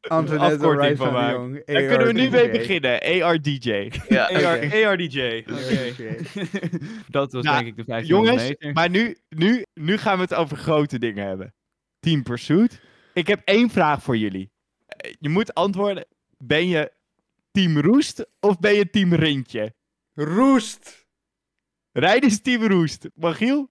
[0.00, 1.30] Antoinette Wright van de.
[1.32, 1.62] Jong.
[1.66, 3.00] Daar kunnen we nu mee beginnen.
[3.22, 3.90] ARDJ.
[4.08, 4.86] Ja, AR, Oké.
[4.86, 5.44] ARDJ.
[5.90, 6.14] Oké.
[7.08, 8.72] Dat was Nou, denk ik de 1500 Jongens, meter.
[8.72, 11.54] maar nu, nu, nu gaan we het over grote dingen hebben.
[12.00, 12.80] Team Pursuit.
[13.18, 14.50] Ik heb één vraag voor jullie.
[15.20, 16.06] Je moet antwoorden.
[16.38, 16.92] Ben je
[17.50, 19.74] Team Roest of ben je Team Rintje?
[20.14, 21.06] Roest!
[21.92, 23.08] Rijden is Team Roest.
[23.14, 23.70] Magiel?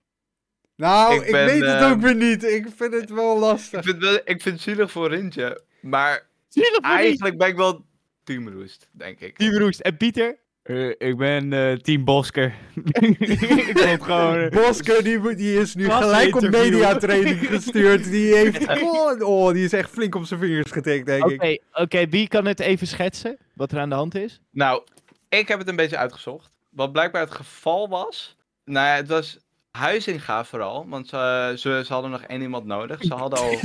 [0.75, 2.43] Nou, Ik ik, ben, weet het eh, ook weer niet.
[2.43, 3.83] Ik vind het wel Ik lastig.
[3.83, 6.91] vind, wel, ik vind het zielig voor Rintje, maar Zielig voor wie?
[6.91, 7.85] eigenlijk ben ik wel
[8.23, 9.37] Team Roest, denk ik.
[9.37, 9.79] Team Roest.
[9.79, 10.37] En Pieter?
[10.67, 12.53] Eh, ik ben eh, team Bosker.
[12.99, 14.49] ik vond gewoon...
[14.49, 18.03] Bosker, die, is nu gelijk op mediatraining gestuurd.
[18.03, 18.81] Die heeft...
[18.81, 21.61] Oh, oh, die is echt flink op zijn vingers getikt, denk ik.
[21.73, 22.07] oké.
[22.07, 23.37] wie kan het even schetsen?
[23.53, 24.39] Wat er aan de hand is?
[24.51, 24.83] Nou,
[25.29, 26.51] ik heb het een beetje uitgezocht.
[26.69, 28.35] Wat blijkbaar het geval was.
[28.65, 29.37] Nou ja, het was
[29.71, 30.85] Huizinga vooral.
[30.87, 33.03] Want ze, ze, ze hadden nog één iemand nodig.
[33.03, 33.49] Ze hadden al.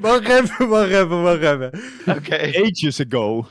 [0.00, 1.70] Wacht even, wacht even, wacht even.
[2.06, 2.36] Oké.
[2.36, 3.46] Ages ago.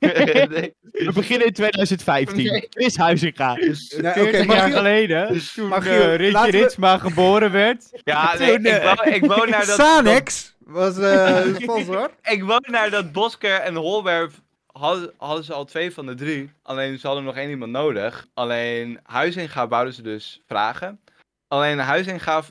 [0.00, 0.74] Nee.
[1.06, 2.48] We beginnen in 2015.
[2.56, 2.66] Oké.
[2.70, 3.54] Chris Huizinga.
[3.54, 8.00] 40 Oké, jaar geleden, toen Mag eh, we- Ritsma geboren werd.
[8.04, 9.76] Ja, nee, Toen, ik, eh, wou, ik wou naar dat.
[9.76, 12.10] Sanex was eh sponsor.
[12.22, 14.40] Ik wou naar dat Bosker en Holwerf.
[14.66, 16.50] Hadden, hadden ze al twee van de drie.
[16.62, 18.26] Alleen ze hadden nog één iemand nodig.
[18.34, 21.00] Alleen Huizinga wouden ze dus vragen.
[21.48, 22.42] Alleen Huizinga,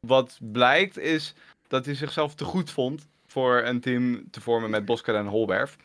[0.00, 1.34] wat blijkt, is
[1.68, 3.08] dat hij zichzelf te goed vond.
[3.34, 5.76] Voor een team te vormen met Bosker en Holwerf.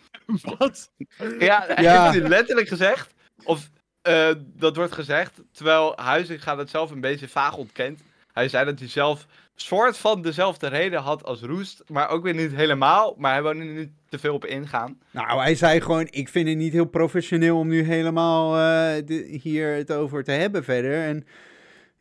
[0.58, 0.92] Wat?
[1.40, 2.04] Ja, dat Ja.
[2.12, 3.14] heeft hij letterlijk gezegd.
[3.44, 3.70] Of
[4.02, 5.42] eh, dat wordt gezegd.
[5.52, 8.02] Terwijl Huizinga dat zelf een beetje vaag ontkent.
[8.34, 9.26] Hij zei dat hij zelf
[9.56, 11.84] soort van dezelfde reden had als Roest.
[11.88, 13.16] Maar ook weer niet helemaal.
[13.18, 15.00] Maar hij wou er niet te veel op ingaan.
[15.12, 19.40] Nou, hij zei gewoon, ik vind het niet heel professioneel om nu helemaal eh, de-
[19.42, 21.04] hier het over te hebben verder.
[21.04, 21.26] En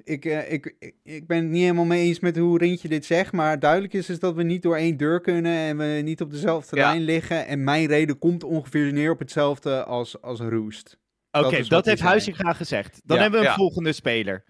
[0.08, 3.04] ik, eh, ik, ik, ik ben het niet helemaal mee eens met hoe Rintje dit
[3.04, 6.20] zegt, maar duidelijk is, is dat we niet door één deur kunnen en we niet
[6.20, 6.90] op dezelfde Ja.
[6.90, 7.46] lijn liggen.
[7.46, 10.98] En mijn reden komt ongeveer neer op hetzelfde als, als Roest.
[11.30, 12.00] Oké, Dat dat, heeft.
[12.00, 13.00] Huizinga gezegd.
[13.04, 13.22] Dan Ja.
[13.22, 13.58] hebben we een Ja.
[13.58, 14.44] volgende speler.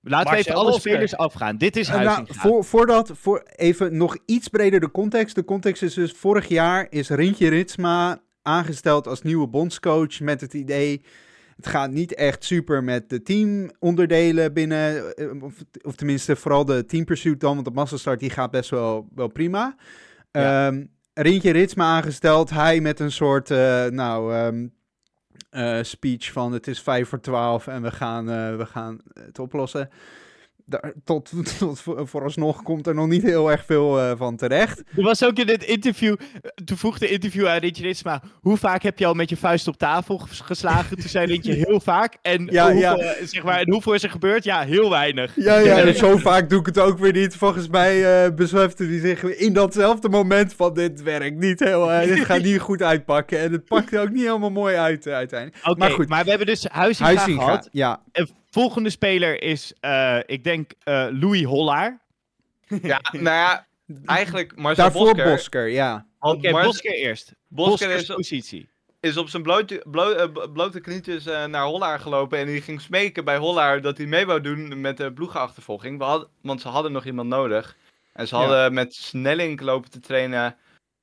[0.00, 1.56] Laten we even alle spelers afgaan.
[1.56, 2.40] Dit is Eh, nou, Huizinga.
[2.40, 5.34] voor, voordat, voor even nog iets breder de context.
[5.34, 10.54] De context is dus, vorig jaar is Rintje Ritsma aangesteld als nieuwe bondscoach met het
[10.54, 11.02] idee...
[11.56, 16.84] Het gaat niet echt super met de teamonderdelen binnen, eh, of, of tenminste vooral de
[16.84, 19.76] team pursuit dan, want de massastart die gaat best wel, wel prima.
[20.32, 20.66] Ja.
[20.66, 20.84] Ehm,
[21.14, 24.66] Rintje Ritsma aangesteld, hij met een soort, eh, nou, ehm,
[25.50, 28.26] eh, speech van het is vijf voor twaalf en we gaan,
[28.56, 29.88] we gaan het oplossen.
[30.68, 34.82] Daar, tot, tot voor- vooralsnog komt er nog niet heel erg veel eh, van terecht.
[34.96, 36.12] Er was ook in dit interview,
[36.42, 39.36] eh, toen vroeg de interview aan Rintje Ritsma, hoe vaak heb je al met je
[39.36, 40.96] vuist op tafel ges- geslagen?
[40.98, 42.16] Toen zei Rintje heel vaak.
[42.22, 44.44] En, Ja, hoeveel, Zeg maar, en hoeveel is er gebeurd?
[44.44, 45.32] Ja, heel weinig.
[45.36, 47.36] Ja, ja, en zo vaak doe ik het ook weer niet.
[47.36, 52.08] Volgens mij eh besefte hij zich in datzelfde moment van dit werkt niet heel, eh,
[52.14, 53.38] dit gaat niet goed uitpakken.
[53.38, 55.78] En het pakte ook niet helemaal mooi uit uiteindelijk.
[55.78, 57.68] Maar goed, we hebben dus Huizinga, Huizinga, gehad.
[57.72, 58.00] ja.
[58.12, 58.28] En
[58.60, 62.00] volgende speler is, eh, ik denk, eh, Louis Hollaar.
[62.82, 63.66] Ja, nou ja,
[64.04, 65.24] eigenlijk Marcel Daarvoor Bosker.
[65.30, 66.06] Bosker, ja.
[66.20, 67.32] Oké, Mar- Bosker eerst.
[67.48, 68.68] Bosker is, positie.
[69.00, 72.38] is op zijn blootje, blo- eh, blote knietjes eh, naar Hollaar gelopen.
[72.38, 75.98] En die ging smeken bij Hollaar dat hij mee wou doen met de ploegenachtervolging.
[75.98, 77.76] We hadden, want ze hadden nog iemand nodig.
[78.12, 78.40] En ze Ja.
[78.42, 80.56] hadden met Snelling lopen te trainen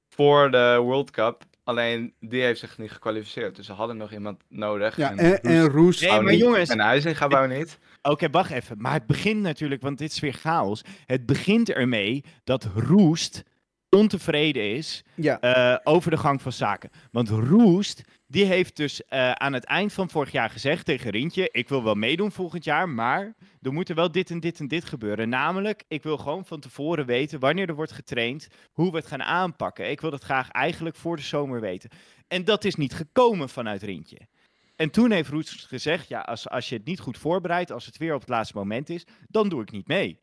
[0.10, 1.44] voor de World Cup.
[1.64, 3.56] Alleen die heeft zich niet gekwalificeerd.
[3.56, 4.98] Dus ze hadden nog iemand nodig.
[4.98, 6.00] ja en, en Roes.
[6.00, 6.42] Nee, wou maar niet.
[6.42, 7.78] jongens- En wou niet.
[8.02, 8.82] Oké, wacht even.
[8.82, 10.82] Maar het begint natuurlijk, want dit is weer chaos.
[11.06, 13.44] Het begint ermee dat Roest
[13.90, 15.40] ontevreden is Ja.
[15.40, 16.90] eh, over de gang van zaken.
[17.12, 18.02] Want Roest,
[18.34, 21.50] die heeft dus eh, aan het eind van vorig jaar gezegd tegen Rintje...
[21.52, 24.68] ik wil wel meedoen volgend jaar, maar er moet er wel dit en dit en
[24.68, 25.30] dit gebeuren.
[25.30, 28.48] Namelijk, ik wil gewoon van tevoren weten wanneer er wordt getraind...
[28.72, 29.90] hoe we het gaan aanpakken.
[29.90, 31.90] Ik wil dat graag eigenlijk voor de zomer weten.
[32.28, 34.28] En dat is niet gekomen vanuit Rintje.
[34.76, 37.98] En toen heeft Roest gezegd, ja, als, als je het niet goed voorbereidt, als het
[37.98, 40.20] weer op het laatste moment is, dan doe ik niet mee.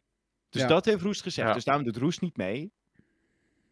[0.49, 0.69] Dus Ja.
[0.69, 1.49] dat heeft Roest gezegd.
[1.49, 1.55] Ja.
[1.55, 2.73] Dus daarom doet Roest niet mee.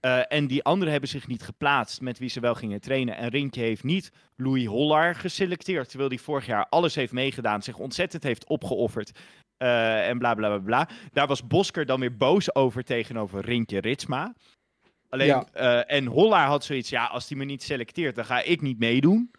[0.01, 3.17] Eh, en die anderen hebben zich niet geplaatst met wie ze wel gingen trainen.
[3.17, 5.89] En Rintje heeft niet Louis Hollaar geselecteerd.
[5.89, 7.63] Terwijl hij vorig jaar alles heeft meegedaan.
[7.63, 9.11] Zich ontzettend heeft opgeofferd.
[9.57, 10.89] eh, en bla bla bla bla.
[11.13, 14.35] Daar was Bosker dan weer boos over tegenover Rintje Ritsma.
[15.09, 15.47] Alleen, Ja.
[15.53, 18.79] eh, en Hollaar had zoiets, ja, als hij me niet selecteert, dan ga ik niet
[18.79, 19.31] meedoen.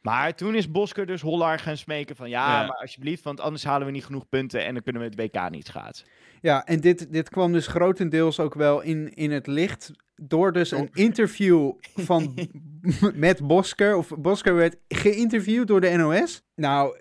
[0.00, 2.66] Maar toen is Bosker dus Hollaar gaan smeken van, ja, Ja.
[2.66, 5.50] maar alsjeblieft, want anders halen we niet genoeg punten en dan kunnen we het WK
[5.50, 6.06] niet schaatsen.
[6.40, 10.70] Ja, en dit, dit kwam dus grotendeels ook wel in, in het licht door dus
[10.70, 12.34] een interview van,
[13.14, 13.96] met Bosker.
[13.96, 16.42] Of Bosker werd geïnterviewd door de NOS.
[16.54, 16.96] Nou,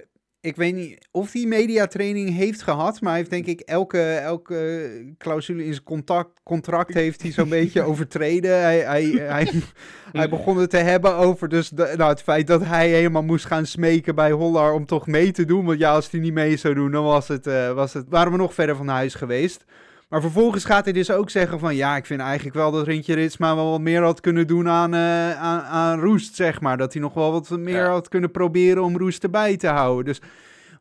[0.48, 4.90] ik weet niet of hij mediatraining heeft gehad, maar hij heeft denk ik elke, elke
[5.18, 8.62] clausule in zijn contact, contract heeft hij zo'n beetje overtreden.
[8.62, 9.52] Hij, hij, hij,
[10.12, 13.46] hij begon het te hebben over dus de- nou, het feit dat hij helemaal moest
[13.46, 15.66] gaan smeken bij Hollar om toch mee te doen.
[15.66, 18.32] Want ja, als hij niet mee zou doen, dan was het, eh, was het, waren
[18.32, 19.66] we nog verder van huis geweest.
[20.10, 21.76] Maar vervolgens gaat hij dus ook zeggen van...
[21.76, 24.94] ja, ik vind eigenlijk wel dat Rintje Ritsma wel wat meer had kunnen doen aan,
[24.94, 26.78] eh, aan, aan Roest, zeg maar.
[26.78, 27.90] Dat hij nog wel wat meer Ja.
[27.90, 30.06] had kunnen proberen om Roest erbij te houden.
[30.06, 30.22] Dus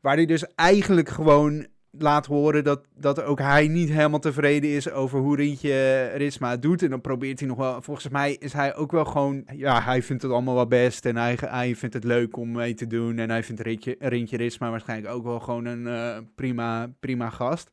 [0.00, 4.90] waar hij dus eigenlijk gewoon laat horen dat, dat ook hij niet helemaal tevreden is
[4.90, 6.82] over hoe Rintje Ritsma het doet.
[6.82, 7.82] En dan probeert hij nog wel...
[7.82, 9.44] Volgens mij is hij ook wel gewoon...
[9.52, 12.74] Ja, hij vindt het allemaal wel best en hij, hij vindt het leuk om mee
[12.74, 13.18] te doen.
[13.18, 17.70] En hij vindt Rintje, Rintje Ritsma waarschijnlijk ook wel gewoon een eh, prima, prima gast.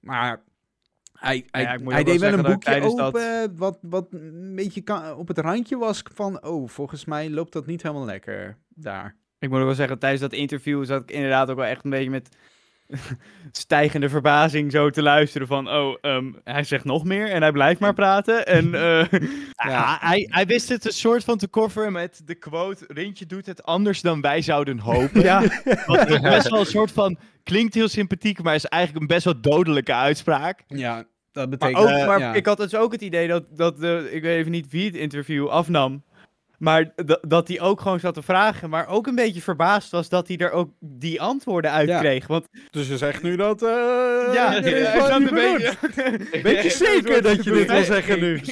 [0.00, 0.42] Maar
[1.18, 4.80] hij, hij, ja, hij deed wel een dat boekje tijdens open wat, wat een beetje
[4.80, 6.44] kan, op het randje was van...
[6.44, 9.16] Oh, volgens mij loopt dat niet helemaal lekker daar.
[9.38, 11.90] Ik moet ook wel zeggen, tijdens dat interview zat ik inderdaad ook wel echt een
[11.90, 12.28] beetje met
[13.52, 17.80] stijgende verbazing zo te luisteren van, oh, ehm, hij zegt nog meer en hij blijft
[17.80, 18.46] maar praten.
[18.46, 22.84] En eh, Ja, hij, hij wist het een soort van te coveren met de quote:
[22.88, 25.20] Rintje doet het anders dan wij zouden hopen.
[25.20, 25.42] Ja,
[25.86, 27.18] Wat best wel een soort van
[27.48, 30.64] klinkt heel sympathiek, maar is eigenlijk een best wel dodelijke uitspraak.
[30.68, 31.84] ja dat Maar, betekent...
[31.84, 32.34] ook, eh, maar ja.
[32.34, 34.94] ik had dus ook het idee dat, dat de, ik weet even niet wie het
[34.94, 36.02] interview afnam,
[36.58, 36.92] maar
[37.26, 40.36] dat- hij ook gewoon zat te vragen, maar ook een beetje verbaasd was dat hij
[40.36, 41.98] er ook die antwoorden uit Ja.
[41.98, 42.26] kreeg.
[42.26, 43.62] Want Dus je zegt nu dat...
[43.62, 43.68] eh
[44.34, 46.40] ja, dit is hij wel zat niet een beetje...
[46.42, 48.40] Weet je zeker dat je dit wil zeggen nu?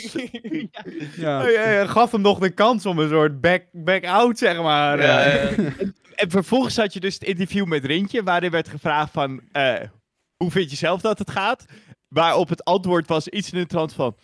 [1.16, 1.86] Ja.
[1.86, 5.02] Gaf hem nog de kans om een soort back, back out, zeg maar.
[5.02, 5.56] Ja, eh.
[5.58, 5.72] ja.
[6.14, 9.74] En vervolgens had je dus het interview met Rintje, waarin werd gevraagd van, eh,
[10.36, 11.64] hoe vind je zelf dat het gaat?
[12.08, 14.16] Waarop het antwoord was iets in de trant van,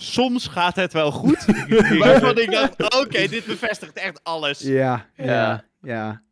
[0.00, 1.44] soms gaat het wel goed.
[1.98, 4.60] Waarvan ik dacht, oké, dit bevestigt echt alles.
[4.60, 5.64] Ja, ja, Ja.
[5.82, 6.22] ja.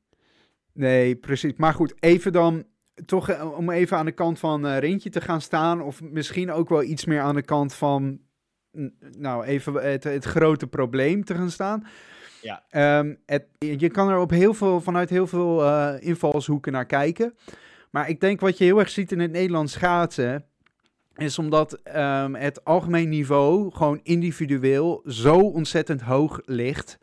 [0.73, 1.53] Nee, precies.
[1.57, 2.65] Maar goed, even dan
[3.07, 5.83] toch eh, om even aan de kant van eh Rintje te gaan staan.
[5.83, 8.19] Of misschien ook wel iets meer aan de kant van,
[9.19, 11.87] nou even het, het grote probleem te gaan staan.
[12.43, 12.63] Ja.
[12.71, 17.35] Ehm, het, je kan er op heel veel, vanuit heel veel eh, invalshoeken naar kijken.
[17.91, 20.45] Maar ik denk wat je heel erg ziet in het Nederlands schaatsen,
[21.19, 26.99] is omdat ehm, het algemeen niveau gewoon individueel zo ontzettend hoog ligt.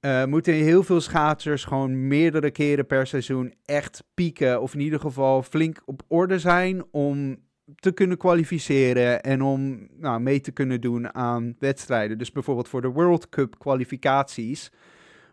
[0.00, 4.60] eh, moeten heel veel schaatsers gewoon meerdere keren per seizoen echt pieken.
[4.60, 7.36] Of in ieder geval flink op orde zijn om
[7.74, 12.18] te kunnen kwalificeren en om nou, mee te kunnen doen aan wedstrijden.
[12.18, 14.70] Dus bijvoorbeeld voor de World Cup kwalificaties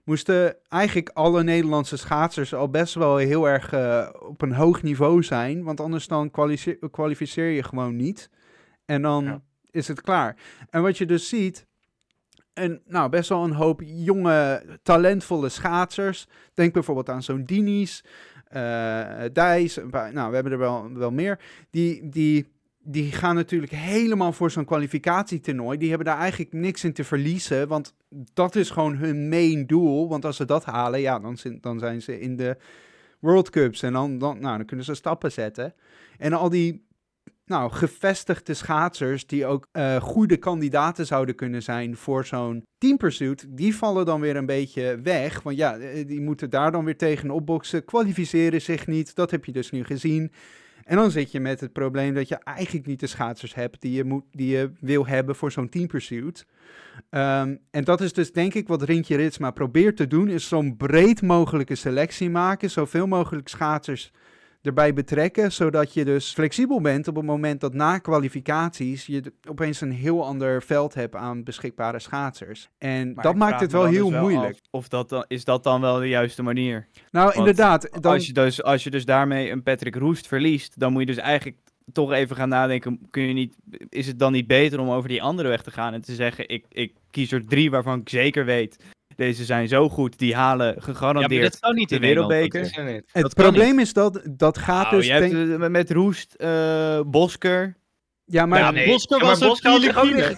[0.10, 5.24] moesten eigenlijk alle Nederlandse schaatsers al best wel heel erg eh, op een hoog niveau
[5.24, 5.64] zijn.
[5.64, 6.32] Want anders dan
[6.92, 8.30] kwalificeer je gewoon niet.
[8.86, 9.42] En dan Ja.
[9.72, 10.36] is het klaar.
[10.70, 11.66] En wat je dus ziet,
[12.54, 16.28] en nou, best wel een hoop jonge, talentvolle schaatsers.
[16.54, 18.04] Denk bijvoorbeeld aan zo'n Dini's,
[18.48, 21.40] eh Dijs, nou, we hebben er wel, wel meer.
[21.70, 22.48] Die, die,
[22.84, 25.78] die gaan natuurlijk helemaal voor zo'n kwalificatietoernooi.
[25.78, 27.96] Die hebben daar eigenlijk niks in te verliezen, want
[28.34, 30.10] dat is gewoon hun main doel.
[30.10, 32.58] Want als ze dat halen, ja, dan, zijn- dan zijn ze in de
[33.20, 33.82] World Cups.
[33.84, 35.74] En dan, dan, nou, dan kunnen ze stappen zetten.
[36.18, 36.88] En al die
[37.46, 43.76] nou, gevestigde schaatsers die ook eh, goede kandidaten zouden kunnen zijn voor zo'n teampursuit, die
[43.76, 45.42] vallen dan weer een beetje weg.
[45.42, 49.16] Want ja, eh, die moeten daar dan weer tegen opboksen, kwalificeren zich niet.
[49.16, 50.32] Dat heb je dus nu gezien.
[50.90, 53.92] En dan zit je met het probleem dat je eigenlijk niet de schaatsers hebt die
[53.92, 56.46] je, moet, die je wil hebben voor zo'n teampursuit.
[57.10, 60.78] Ehm en dat is dus denk ik wat Rintje Ritsma probeert te doen, is zo'n
[60.78, 64.12] breed mogelijke selectie maken, zoveel mogelijk schaatsers
[64.62, 69.82] erbij betrekken, zodat je dus flexibel bent op het moment dat na kwalificaties je opeens
[69.82, 72.70] een heel ander veld hebt aan beschikbare schaatsers.
[72.78, 74.60] En Maar dat maakt het wel dan heel dus moeilijk.
[74.70, 76.88] Of dat dan, is dat dan wel de juiste manier?
[77.12, 77.88] Nou, Want inderdaad.
[78.02, 81.08] Dan, Als, je dus, als je dus daarmee een Patrick Roest verliest, dan moet je
[81.08, 81.58] dus eigenlijk
[81.94, 83.08] toch even gaan nadenken.
[83.10, 83.56] Kun je niet,
[83.90, 86.50] is het dan niet beter om over die andere weg te gaan en te zeggen:
[86.50, 88.78] ik, ik kies er drie waarvan ik zeker weet.
[89.20, 92.32] Deze zijn zo goed, die halen Ja, maar gegarandeerd dat zou niet de in Nederland.
[92.32, 92.70] wereldbeker.
[92.70, 93.10] Is er niet.
[93.12, 95.06] het dat probleem is dat dat gaat Nou, dus...
[95.06, 97.78] je hebt denk- met Roest, eh, Bosker.
[98.26, 98.88] ja, maar Ja, nee.
[98.88, 100.38] Bosker Ja, maar was Bosker had zich ook Filipine.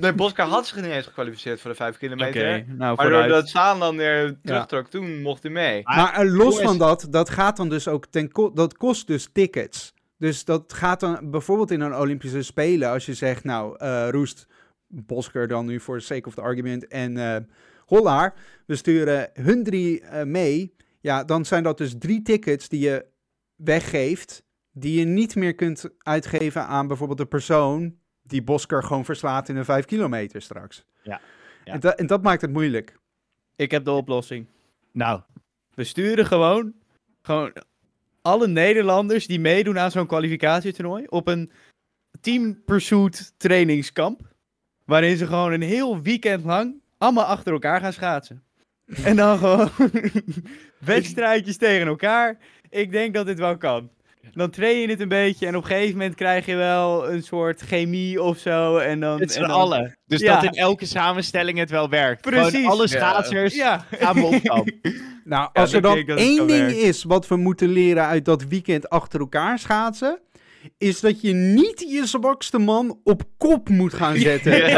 [0.00, 2.64] Nee, Bosca had zich niet eens gekwalificeerd voor de 5 Oké, kilometer.
[2.66, 3.28] nou Maar vooruit.
[3.28, 5.80] doordat Saan dan weer terugtrok, toen mocht hij mee.
[5.84, 9.28] Maar eh, los van dat, dat gaat dan dus ook ten ko- dat kost dus
[9.32, 9.92] tickets.
[10.18, 14.46] Dus dat gaat dan bijvoorbeeld in een Olympische Spelen, als je zegt, nou, eh, Roest,
[14.88, 17.36] Bosker dan nu voor the sake of the argument en eh
[17.88, 18.34] Hollaar,
[18.66, 20.74] we sturen hun drie eh, mee.
[21.00, 23.06] Ja, dan zijn dat dus drie tickets die je
[23.56, 29.48] weggeeft, die je niet meer kunt uitgeven aan bijvoorbeeld de persoon die Bosker gewoon verslaat
[29.48, 30.84] in een 5 kilometer straks.
[31.02, 31.20] Ja.
[31.64, 31.72] Ja.
[31.72, 32.98] En, da- en dat maakt het moeilijk.
[33.56, 34.46] Ik heb de oplossing.
[34.92, 35.20] Nou,
[35.74, 36.72] We sturen gewoon,
[37.22, 37.52] gewoon
[38.22, 41.50] alle Nederlanders die meedoen aan zo'n kwalificatietoernooi op een
[42.20, 44.20] team pursuit trainingskamp.
[44.84, 48.42] Waarin ze gewoon een heel weekend lang allemaal achter elkaar gaan schaatsen.
[49.04, 49.70] En dan gewoon
[50.78, 52.38] wedstrijdjes tegen elkaar.
[52.70, 53.90] Ik denk dat dit wel kan.
[54.32, 57.22] Dan train je het een beetje en op een gegeven moment krijg je wel een
[57.22, 58.76] soort chemie of zo.
[58.76, 59.98] En dan, en dan- allen.
[60.06, 60.34] Dus Ja.
[60.34, 62.20] dat in elke samenstelling het wel werkt.
[62.22, 62.50] Precies.
[62.54, 63.84] Gewoon alle schaatsers Ja.
[63.90, 64.68] gaan op kamp.
[65.24, 68.44] Nou, Ja, als er dan het één ding is wat we moeten leren uit dat
[68.44, 70.20] weekend achter elkaar schaatsen,
[70.78, 74.74] is dat je niet je zwakste man op kop moet gaan zetten.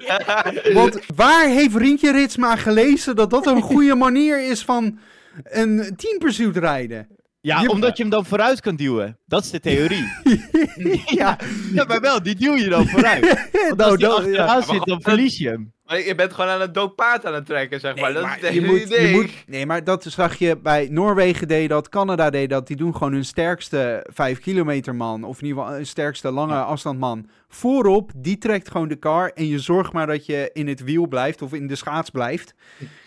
[0.78, 4.98] Want waar heeft Rientje Ritsma gelezen dat dat een goede manier is van
[5.42, 7.08] een team pursuit rijden?
[7.46, 9.18] Ja, Je- omdat je hem dan vooruit kan duwen.
[9.26, 10.04] Dat is de theorie.
[11.20, 11.38] ja,
[11.72, 13.20] ja, maar wel, die duw je dan vooruit.
[13.68, 14.62] Want als nou, die dat, achteraan ja.
[14.62, 15.72] zit, dan verlies je hem.
[15.84, 18.12] Maar je bent gewoon aan het doodpaard aan het trekken, zeg maar.
[18.12, 19.08] Nee, dat is je hele moet, idee.
[19.08, 22.66] je moet, nee, maar dat zag je bij Noorwegen deed dat, Canada deed dat.
[22.66, 26.58] Die doen gewoon hun sterkste 5 kilometer man, of in ieder geval hun sterkste lange
[26.58, 28.10] afstandman, voorop.
[28.16, 31.42] Die trekt gewoon de car en je zorgt maar dat je in het wiel blijft
[31.42, 32.54] of in de schaats blijft.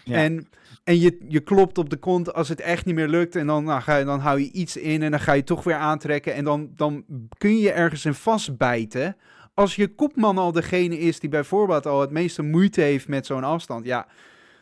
[0.03, 0.15] Ja.
[0.15, 0.47] En,
[0.89, 3.35] en je, je klopt op de kont als het echt niet meer lukt.
[3.35, 5.63] En dan, nou, ga je, dan hou je iets in en dan ga je toch
[5.63, 6.33] weer aantrekken.
[6.33, 7.03] En dan, dan
[7.37, 9.15] kun je ergens in vastbijten.
[9.53, 13.43] Als je kopman al degene is die bijvoorbeeld al het meeste moeite heeft met zo'n
[13.43, 13.85] afstand.
[13.85, 14.07] Ja,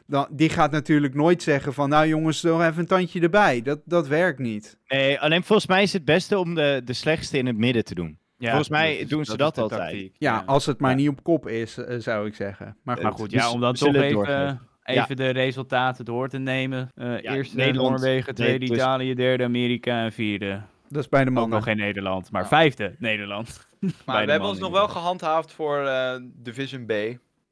[0.05, 1.89] dan, die gaat natuurlijk nooit zeggen van...
[1.89, 3.61] Nou jongens, nog even een tandje erbij.
[3.61, 4.78] Dat, dat werkt niet.
[4.88, 7.95] Nee, alleen volgens mij is het beste om de, de slechtste in het midden te
[7.95, 8.17] doen.
[8.38, 10.09] Ja, Volgens mij is- doen ze dat altijd.
[10.17, 10.97] Ja, als het maar Ja.
[10.97, 12.78] niet op kop is, eh, zou ik zeggen.
[12.84, 13.03] Maar goed.
[13.03, 14.61] Maar goed, Dus ja, om dan toch even.
[14.95, 16.91] Even de resultaten door te nemen.
[16.95, 20.61] Eh Ja, eerste Nederland- Noorwegen, tweede nee, dus- Italië, derde Amerika en vierde.
[20.89, 21.55] dat is bij de Ook mannen.
[21.57, 22.47] nog geen Nederland, maar Ja.
[22.47, 23.67] vijfde Nederland.
[24.05, 26.91] Maar we hebben ons nog wel gehandhaafd voor eh, Division B.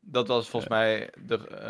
[0.07, 1.47] Dat was volgens mij de...
[1.47, 1.67] eh,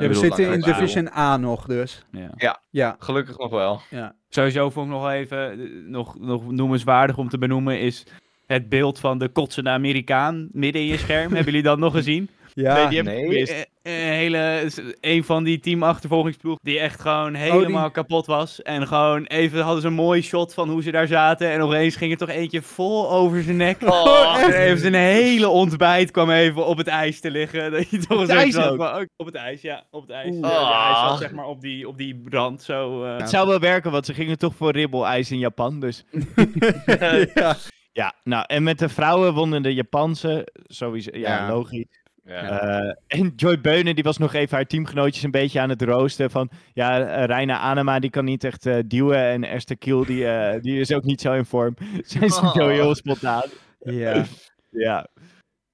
[0.00, 0.60] Ja, we zitten in.
[0.60, 2.04] Division A nog dus.
[2.36, 2.58] Ja.
[2.70, 3.80] Ja, Gelukkig nog wel.
[3.90, 4.14] ja.
[4.28, 8.06] Sowieso vond ik nog even nog, nog noemenswaardig om te benoemen is
[8.46, 11.26] het beeld van de kotsende Amerikaan midden in je scherm.
[11.34, 12.28] Hebben jullie dat nog gezien?
[12.62, 13.22] Ja, nee, die heb ik nee.
[13.24, 13.52] gemist.
[13.52, 18.62] Eh, Een hele, een van die teamachtervolgingsploeg die echt gewoon helemaal kapot was.
[18.62, 21.50] En gewoon even hadden ze een mooi shot van hoe ze daar zaten.
[21.50, 23.82] En opeens ging er toch eentje vol over zijn nek.
[23.82, 24.36] Oh.
[24.44, 27.70] En even zijn hele ontbijt kwam even op het ijs te liggen.
[27.72, 28.76] Dat je toch het ook?
[28.76, 30.30] van, oh, op het ijs, ja, op het ijs.
[30.34, 30.40] Oeh.
[30.50, 31.08] Ja, ijs Ah.
[31.08, 33.04] zat zeg maar op die, op die rand zo.
[33.04, 33.16] eh.
[33.16, 35.80] Het zou wel werken, want ze gingen toch voor ribbelijs in Japan.
[35.80, 36.04] Dus
[37.34, 37.56] ja.
[37.92, 40.48] ja, nou, en met de vrouwen wonnen de Japanse.
[40.66, 41.48] Sowieso, ja, Ja.
[41.48, 41.84] logisch.
[42.26, 42.60] Ja.
[42.60, 46.30] Eh, en Joy Beunen, die was nog even haar teamgenootjes een beetje aan het roosten.
[46.30, 49.18] Van ja, uh, Reina Anema, die kan niet echt eh, duwen.
[49.18, 51.74] En Esther Kiel, die, eh, die is ook niet zo in vorm.
[52.02, 52.54] Zijn ze Oh.
[52.54, 53.44] zo heel spontaan.
[53.78, 54.24] ja.
[54.70, 55.06] Ja.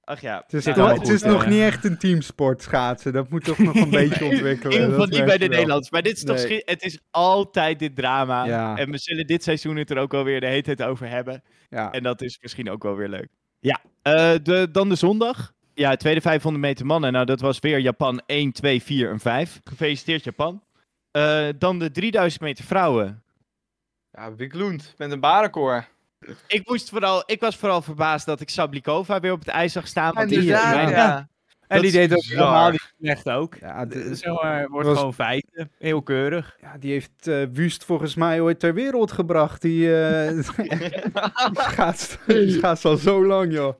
[0.03, 0.43] Ach ja.
[0.45, 1.49] Het is, toch- het nog eh.
[1.49, 3.13] niet echt een teamsport schaatsen.
[3.13, 4.73] Dat moet toch nog een beetje ontwikkelen.
[4.73, 5.47] In ieder geval niet bij de.
[5.47, 5.89] Nederlanders.
[5.91, 6.61] Maar dit is toch Nee.
[6.65, 8.45] het is altijd dit drama.
[8.45, 8.77] Ja.
[8.77, 11.43] En we zullen dit seizoen het er ook wel weer de hele tijd over hebben.
[11.69, 11.91] Ja.
[11.91, 13.27] En dat is misschien ook wel weer leuk.
[13.59, 15.52] Ja, eh, de, dan de zondag.
[15.73, 17.11] Ja, tweede 500 meter mannen.
[17.11, 19.59] Nou, dat was weer Japan 1, 2, 4 en 5.
[19.63, 20.61] Gefeliciteerd Japan.
[21.11, 23.23] Eh, dan de 3000 meter vrouwen.
[24.11, 25.87] Ja, Wick Lund met een barenkoor.
[26.47, 29.87] Ik, moest vooral, ik was vooral verbaasd dat ik Sablikova weer op het ijs zag
[29.87, 30.13] staan.
[30.13, 30.89] want die- ja.
[30.89, 31.27] ja.
[31.67, 33.55] En die deed ook helemaal niet slecht ook.
[33.55, 35.71] Ja, de- Zeg maar, wordt was- gewoon feiten.
[35.79, 36.57] Heel keurig.
[36.61, 39.61] ja, die heeft eh Wust volgens mij ooit ter wereld gebracht.
[39.61, 40.37] Die eh
[41.77, 42.19] gaat,
[42.61, 43.73] gaat al zo lang, joh.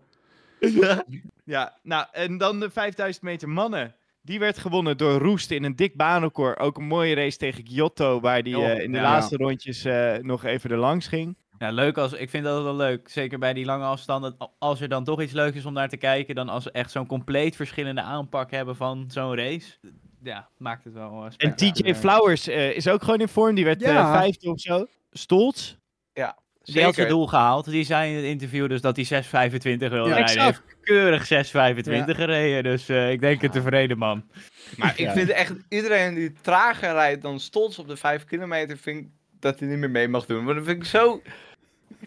[1.44, 3.96] Ja, nou, en dan de 5000 meter mannen.
[4.22, 6.60] Die werd gewonnen door Roest in een dik baanrecord.
[6.60, 9.04] Ook een mooie race tegen Giotto, waar die Oh, eh, in de ja.
[9.04, 11.38] laatste rondjes eh, nog even er langs ging.
[11.58, 13.10] Ja, leuk als, ik vind dat wel leuk.
[13.10, 14.36] Zeker bij die lange afstanden.
[14.60, 16.36] Als er dan toch iets leuks is om naar te kijken.
[16.36, 19.78] Dan als we echt zo'n compleet verschillende aanpak hebben van zo'n race.
[20.24, 21.56] Ja, maakt het wel eh, En.
[21.56, 23.56] TJ Flowers eh, is ook gewoon in vorm.
[23.56, 24.00] Die werd Ja.
[24.14, 24.86] eh, vijfde of zo.
[25.12, 25.76] Stolz.
[26.64, 27.10] Die had zijn Zeker.
[27.10, 27.66] doel gehaald.
[27.66, 29.30] Die zei in het interview dus dat hij 6.25
[29.78, 30.36] wilde Ja, rijden.
[30.38, 32.64] Hij heeft keurig 6.25 gereden.
[32.64, 34.24] Dus eh, ik denk een tevreden man.
[34.78, 35.14] Maar ik Ja.
[35.14, 39.08] vind echt iedereen die trager rijdt dan Stolz op de 5 kilometer, vind ik
[39.40, 40.46] dat hij niet meer mee mag doen.
[40.46, 41.22] Want dat vind ik zo...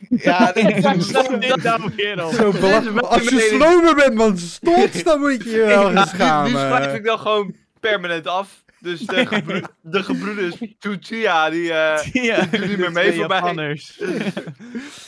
[0.09, 2.17] Ja, dat- staat dit nou weer?
[2.19, 2.51] Zo.
[2.99, 6.51] Als je slomer bent dan Stots, dan moet je je wel gaan Ja, nu, schamen.
[6.53, 8.65] nu schrijf ik dan gewoon permanent af.
[8.81, 11.63] Dus de, gebro de gebroeders Tsuchiya, die,
[12.13, 13.41] Ja, die doen niet meer mee voorbij.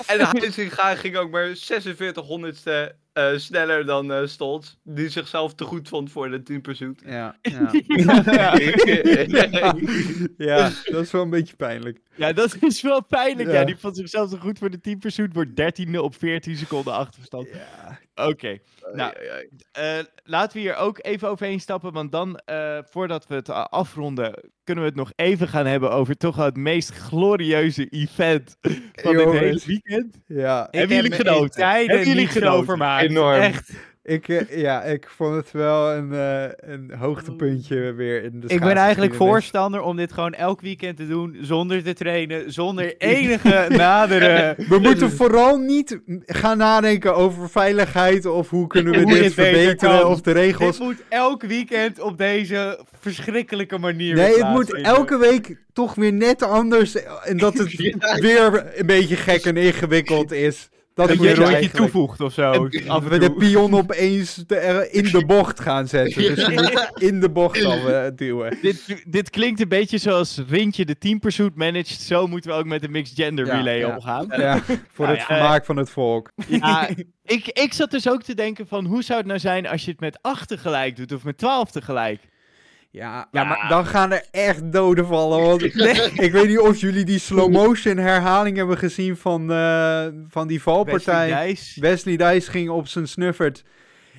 [0.06, 2.28] En Heisinga ging ook maar 46
[3.18, 4.74] eh, sneller dan eh Stolz.
[4.82, 7.02] Die zichzelf te goed vond voor de Team Pursuit.
[7.06, 7.70] Ja, ja.
[8.24, 9.74] ja.
[10.54, 12.00] ja, dat is wel een beetje pijnlijk.
[12.16, 13.48] Ja, dat is wel pijnlijk.
[13.48, 13.64] Ja, Ja.
[13.64, 15.34] die vond zichzelf zo goed voor de team pursuit.
[15.34, 17.48] Wordt 13 op 14 seconden achterstand.
[17.52, 17.98] Ja.
[18.26, 18.58] Oké.
[18.92, 19.12] Nou,
[19.72, 21.92] eh, laten we hier ook even overheen stappen.
[21.92, 26.16] Want dan, eh, voordat we het afronden, kunnen we het nog even gaan hebben over
[26.16, 29.40] toch wel het meest glorieuze event van dit Jongens.
[29.40, 30.20] hele weekend.
[30.26, 31.68] Ja, Hebben jullie genoten?
[31.68, 32.98] Hebben jullie genoten?
[32.98, 33.40] Enorm.
[33.40, 33.72] Echt.
[34.08, 38.60] Ik, eh, ja, ik vond het wel een, eh, een hoogtepuntje weer in de Ik
[38.60, 43.66] ben eigenlijk voorstander om dit gewoon elk weekend te doen, zonder te trainen, zonder enige
[43.76, 44.54] nadere...
[44.68, 49.34] We moeten vooral niet gaan nadenken over veiligheid of hoe kunnen we Hoe dit dit
[49.34, 50.78] beter verbeteren of de regels.
[50.78, 56.12] Dit moet elk weekend op deze verschrikkelijke manier Nee, het moet elke week toch weer
[56.12, 56.94] net anders
[57.24, 57.76] en dat het
[58.20, 60.68] weer een beetje gek en ingewikkeld is.
[61.06, 62.52] Dat je een rondje toevoegt of zo.
[62.52, 64.38] en we de pion opeens
[64.90, 66.22] in de bocht gaan zetten.
[66.34, 68.58] Dus je moet in de bocht al eh, duwen.
[68.62, 72.00] Dit, dit klinkt een beetje zoals Rintje de team pursuit managed.
[72.00, 73.94] Zo moeten we ook met de mixed gender Ja, relay ja.
[73.94, 74.26] omgaan.
[74.36, 74.60] Ja,
[74.92, 76.30] voor Nou het ja, vermaak van het volk.
[76.48, 76.88] Ja,
[77.24, 79.90] ik, ik zat dus ook te denken van hoe zou het nou zijn als je
[79.90, 82.20] het met 8 tegelijk doet of met 12 tegelijk?
[82.90, 83.44] Ja, Ja.
[83.44, 85.40] maar dan gaan er echt doden vallen.
[85.42, 85.62] Want
[86.26, 90.62] ik weet niet of jullie die slow motion herhaling hebben gezien van, eh, van die
[90.62, 91.26] valpartij.
[91.28, 91.76] Wesley Dijs.
[91.80, 93.64] Wesley Dijs ging op zijn snuffert.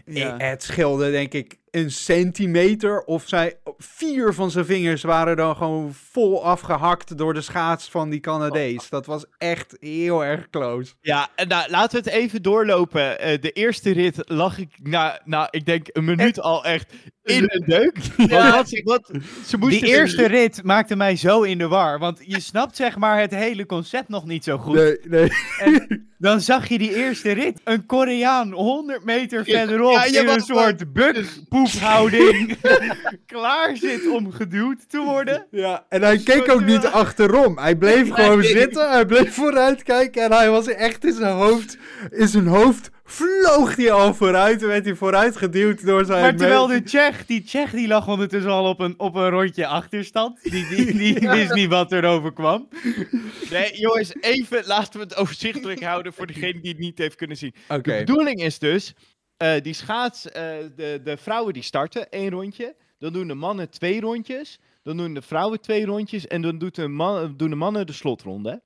[0.06, 0.36] Ja.
[0.38, 3.04] Het scheelde denk ik een centimeter.
[3.04, 8.10] Of zij, vier van zijn vingers waren dan gewoon vol afgehakt door de schaats van
[8.10, 8.90] die Canadees.
[8.90, 10.94] Dat was echt heel erg close.
[11.02, 13.20] Ja, en nou, laten we het even doorlopen.
[13.20, 16.94] Eh, de eerste rit lag ik, na, nou, ik denk een minuut al echt
[17.24, 17.98] in een deuk.
[18.30, 19.12] Wat, wat,
[19.46, 22.00] ze moesten Die eerste rit maakte mij zo in de war.
[22.00, 24.76] Want je snapt zeg maar het hele concept nog niet zo goed.
[24.76, 25.30] Nee, nee.
[25.60, 27.62] En dan zag je die eerste rit.
[27.64, 30.94] Een Koreaan 100 meter verderop Ja, je in een soort
[31.64, 32.58] bukpoephouding.
[33.26, 35.48] klaar zit om geduwd te worden.
[35.52, 37.58] Ja, en hij keek ook niet achterom.
[37.58, 41.78] Hij bleef gewoon zitten, hij bleef vooruit kijken en hij was echt in zijn hoofd,
[42.10, 46.22] in zijn hoofd vloog hij al vooruit en werd hij vooruit geduwd door zijn...
[46.22, 49.68] Maar terwijl de Tsjech, die Tsjech die lag ondertussen al op een, op een rondje
[49.68, 50.44] achterstand.
[50.44, 52.68] Die, die, die wist niet wat er over kwam.
[53.50, 57.38] Nee, jongens, even laten we het overzichtelijk houden voor degene die het niet heeft kunnen
[57.38, 57.54] zien.
[57.68, 58.94] De bedoeling is dus,
[59.40, 63.70] eh, die schaats, eh, de, de vrouwen die starten één rondje, dan doen de mannen
[63.70, 66.28] twee rondjes, dan doen de vrouwen twee rondjes.
[66.28, 68.62] En dan doet de man, doen de mannen de slotronde.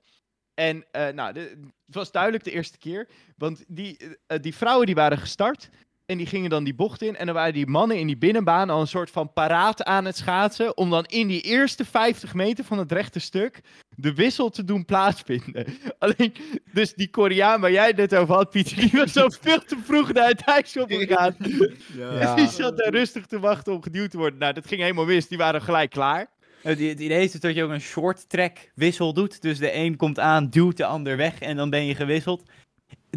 [0.54, 3.98] En eh, nou, het was duidelijk de eerste keer, want die,
[4.40, 5.70] die vrouwen die waren gestart.
[6.06, 7.16] En die gingen dan die bocht in.
[7.16, 10.16] En dan waren die mannen in die binnenbaan al een soort van paraat aan het
[10.16, 10.76] schaatsen.
[10.76, 13.60] Om dan in die eerste 50 meter van het rechte stuk
[13.96, 15.66] de wissel te doen plaatsvinden.
[15.98, 16.34] Alleen,
[16.72, 19.76] dus die Koreaan waar jij het net over had, Pieter, die was zo veel te
[19.84, 21.36] vroeg naar het ijs opgegaan.
[21.96, 22.34] Ja.
[22.34, 24.38] Die zat daar rustig te wachten om geduwd te worden.
[24.38, 25.28] Nou, dat ging helemaal mis.
[25.28, 26.26] Die waren gelijk klaar.
[26.62, 29.42] Het, het idee is dus dat je ook een short track wissel doet.
[29.42, 32.42] Dus de een komt aan, duwt de ander weg en dan ben je gewisseld.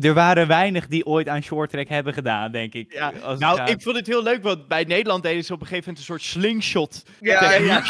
[0.01, 2.93] Er waren weinig die ooit aan short track hebben gedaan, denk ik.
[2.93, 3.69] Ja, nou, gaat.
[3.69, 6.13] ik vond het heel leuk, want bij Nederland deden ze op een gegeven moment een
[6.17, 7.03] soort slingshot.
[7.19, 7.83] Ja, ja.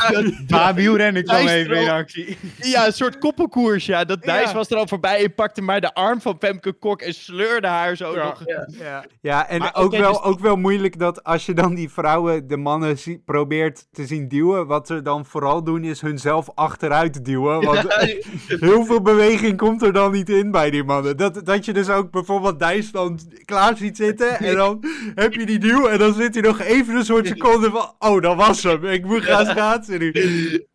[0.47, 2.37] Waar wielrennen kwam even in actie.
[2.61, 4.03] Ja, een soort koppelkoers, ja.
[4.05, 4.33] Dat Ja.
[4.33, 7.67] Dijs was er al voorbij en pakte maar de arm van Femke Kok en sleurde
[7.67, 8.43] haar zo nog.
[8.79, 9.05] Ja.
[9.21, 12.47] Ja, en Maar ook, wel, dus- ook wel moeilijk dat als je dan die vrouwen,
[12.47, 14.67] de mannen, zie- probeert te zien duwen.
[14.67, 17.61] Wat ze dan vooral doen is hunzelf achteruit duwen.
[17.61, 17.93] Want
[18.47, 21.17] heel veel beweging komt er dan niet in bij die mannen.
[21.17, 24.39] Dat, dat je dus ook bijvoorbeeld Duitsland klaar ziet zitten.
[24.39, 24.83] En dan
[25.15, 25.87] heb je die duw.
[25.87, 27.93] En dan zit hij nog even een soort seconde van.
[27.99, 28.85] Oh, dat was hem.
[28.85, 30.13] Ik moet gaan schaatsen nu.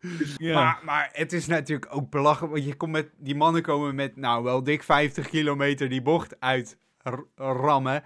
[0.53, 2.53] Maar, maar het is natuurlijk ook belachelijk.
[2.53, 6.35] Want je komt met, die mannen komen met nou wel dik 50 kilometer die bocht
[6.39, 6.77] uit
[7.35, 8.03] rammen.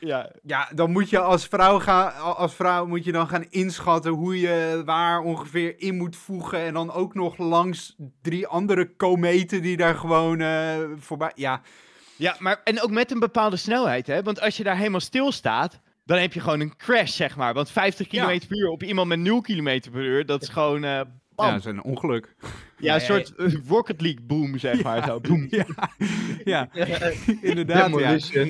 [0.00, 0.32] Ja.
[0.42, 4.40] Ja, dan moet je als vrouw, gaan, als vrouw moet je dan gaan inschatten hoe
[4.40, 6.58] je waar ongeveer in moet voegen.
[6.58, 11.32] En dan ook nog langs drie andere kometen die daar gewoon eh, voorbij...
[11.34, 11.60] Ja,
[12.16, 14.22] Ja, maar en ook met een bepaalde snelheid, hè?
[14.22, 17.54] Want als je daar helemaal stil staat, dan heb je gewoon een crash, zeg maar.
[17.54, 18.24] Want 50 Ja.
[18.26, 20.84] km per uur op iemand met 0 km per uur, dat is gewoon.
[20.84, 21.00] eh
[21.34, 21.46] bam.
[21.46, 22.34] ja, dat is een ongeluk.
[22.78, 25.04] Ja, een soort eh, Rocket League boom, zeg maar.
[25.06, 25.20] Zo.
[25.20, 25.48] Boom.
[26.44, 26.98] Ja, ja.
[27.40, 27.98] inderdaad.
[28.28, 28.46] Ja.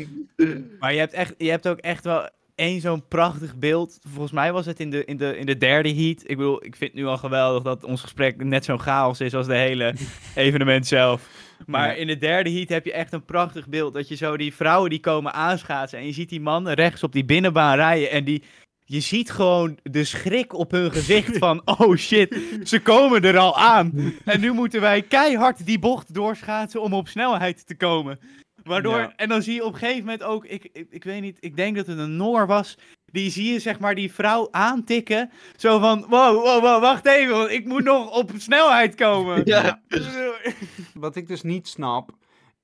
[0.81, 3.99] Maar je hebt, echt, je hebt ook echt wel één zo'n prachtig beeld.
[4.09, 6.21] Volgens mij was het in de, in, de, in de derde heat.
[6.23, 9.35] Ik bedoel, ik vind het nu al geweldig dat ons gesprek net zo'n chaos is
[9.35, 9.95] als de hele
[10.35, 11.29] evenement zelf.
[11.67, 11.95] Maar Ja.
[11.95, 13.95] in de derde heat heb je echt een prachtig beeld.
[13.95, 15.99] Dat je zo die vrouwen die komen aanschaatsen.
[15.99, 18.11] En je ziet die mannen rechts op die binnenbaan rijden.
[18.11, 18.43] En die,
[18.85, 21.63] je ziet gewoon de schrik op hun gezicht van...
[21.65, 24.13] Oh shit, ze komen er al aan.
[24.25, 28.19] En nu moeten wij keihard die bocht doorschaatsen om op snelheid te komen.
[28.63, 29.13] Waardoor, Ja.
[29.17, 30.45] en dan zie je op een gegeven moment ook...
[30.45, 32.77] Ik, ik, ik weet niet, ik denk dat het een Noor was...
[33.13, 35.31] Die zie je zeg maar die vrouw aantikken.
[35.57, 39.43] Zo van, wow, wow, wow, wacht even, want ik moet nog op snelheid komen.
[39.45, 39.83] Ja.
[40.95, 42.11] Wat ik dus niet snap.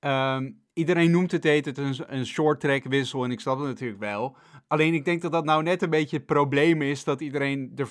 [0.00, 3.24] ehm, iedereen noemt het heet het een, een short track wissel.
[3.24, 4.36] En ik snap het natuurlijk wel.
[4.68, 7.04] Alleen ik denk dat dat nou net een beetje het probleem is.
[7.04, 7.88] Dat iedereen er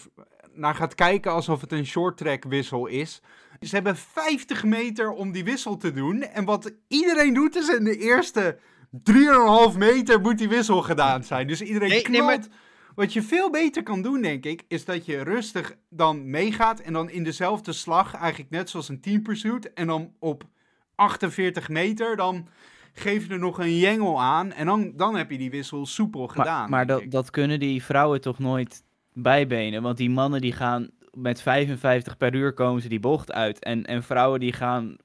[0.53, 3.21] naar gaat kijken alsof het een short track wissel is.
[3.59, 6.21] Ze hebben 50 meter om die wissel te doen.
[6.21, 8.57] En wat iedereen doet is in de eerste
[9.71, 11.47] 3,5 meter moet die wissel gedaan zijn.
[11.47, 12.25] Dus iedereen Nee, nee, knalt.
[12.49, 12.59] maar-
[12.95, 16.93] Wat je veel beter kan doen, denk ik, is dat je rustig dan meegaat en
[16.93, 20.43] dan in dezelfde slag, eigenlijk net zoals een team pursuit, en dan op
[20.95, 22.47] 48 meter, dan
[22.93, 26.27] geef je er nog een jengel aan en dan, dan heb je die wissel soepel
[26.27, 26.59] gedaan.
[26.59, 28.83] Maar, maar dat, dat kunnen die vrouwen toch nooit
[29.13, 29.81] bijbenen?
[29.81, 33.59] Want die mannen die gaan met 55 per uur komen ze die bocht uit.
[33.59, 34.95] En, en vrouwen die gaan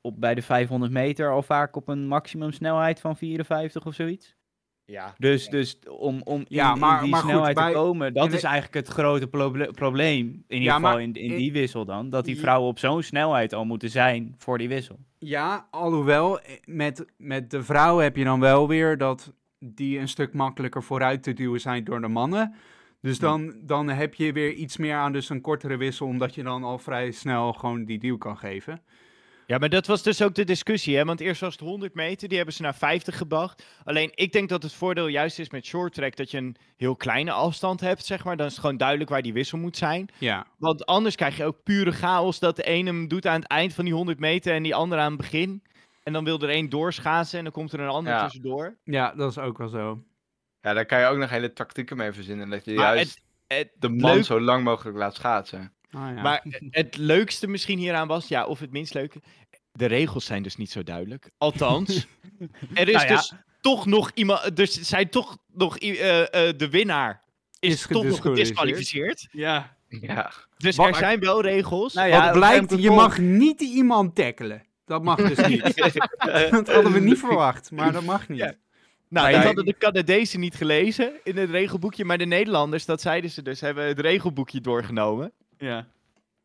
[0.00, 4.38] op, bij de 500 meter al vaak op een maximumsnelheid van 54 of zoiets.
[4.84, 5.14] Ja.
[5.18, 8.14] Dus, dus om, om in, Ja, in maar- die maar goed, snelheid bij- te komen,
[8.14, 10.26] dat de- is eigenlijk het grote proble- probleem.
[10.26, 12.10] In ieder Ja, geval maar in, in in- die wissel dan.
[12.10, 14.98] Dat die vrouwen op zo'n snelheid al moeten zijn voor die wissel.
[15.18, 20.08] Ja, alhoewel, eh, met, met de vrouwen heb je dan wel weer dat die een
[20.08, 22.54] stuk makkelijker vooruit te duwen zijn door de mannen.
[23.00, 26.42] Dus dan, dan heb je weer iets meer aan dus een kortere wissel, omdat je
[26.42, 28.82] dan al vrij snel gewoon die duw kan geven.
[29.50, 31.04] Ja, maar dat was dus ook de discussie, hè?
[31.04, 33.64] Want eerst was het 100 meter, die hebben ze naar 50 gebracht.
[33.84, 36.96] Alleen, ik denk dat het voordeel juist is met short track dat je een heel
[36.96, 38.36] kleine afstand hebt, zeg maar.
[38.36, 40.08] Dan is het gewoon duidelijk waar die wissel moet zijn.
[40.18, 43.48] Ja, Want anders krijg je ook pure chaos dat de ene hem doet aan het
[43.48, 45.62] eind van die 100 meter en die andere aan het begin.
[46.02, 48.22] En dan wil er één doorschaatsen en dan komt er een ander Ja.
[48.24, 48.76] tussendoor.
[48.84, 50.02] ja, dat is ook wel zo.
[50.60, 52.50] Ja, daar kan je ook nog hele tactieken mee verzinnen.
[52.50, 55.72] Dat je Maar juist Het de man leuk- zo lang mogelijk laat schaatsen.
[55.90, 56.22] Ja.
[56.22, 59.20] Maar het leukste misschien hieraan was, ja, of het minst leuke,
[59.72, 61.30] de regels zijn dus niet zo duidelijk.
[61.38, 62.06] Althans,
[62.74, 63.16] er is Nou ja.
[63.16, 67.22] dus toch nog iemand, dus zijn toch nog eh, eh, de winnaar
[67.58, 69.28] is, Is toch nog gedisqualificeerd.
[69.30, 69.76] Ja.
[69.88, 70.32] Ja.
[70.56, 71.94] Dus Wat- er zijn wel regels.
[71.94, 74.66] Nou Wat ja, blijkt, je mag niet iemand tackelen.
[74.84, 75.62] Dat mag dus niet.
[76.50, 78.38] dat hadden we niet verwacht, maar dat mag niet.
[78.38, 78.54] Ja.
[79.08, 83.00] Nou, Maar dat hadden de Canadezen niet gelezen in het regelboekje, maar de Nederlanders, dat
[83.00, 85.32] zeiden ze dus, hebben het regelboekje doorgenomen.
[85.60, 85.86] Ja.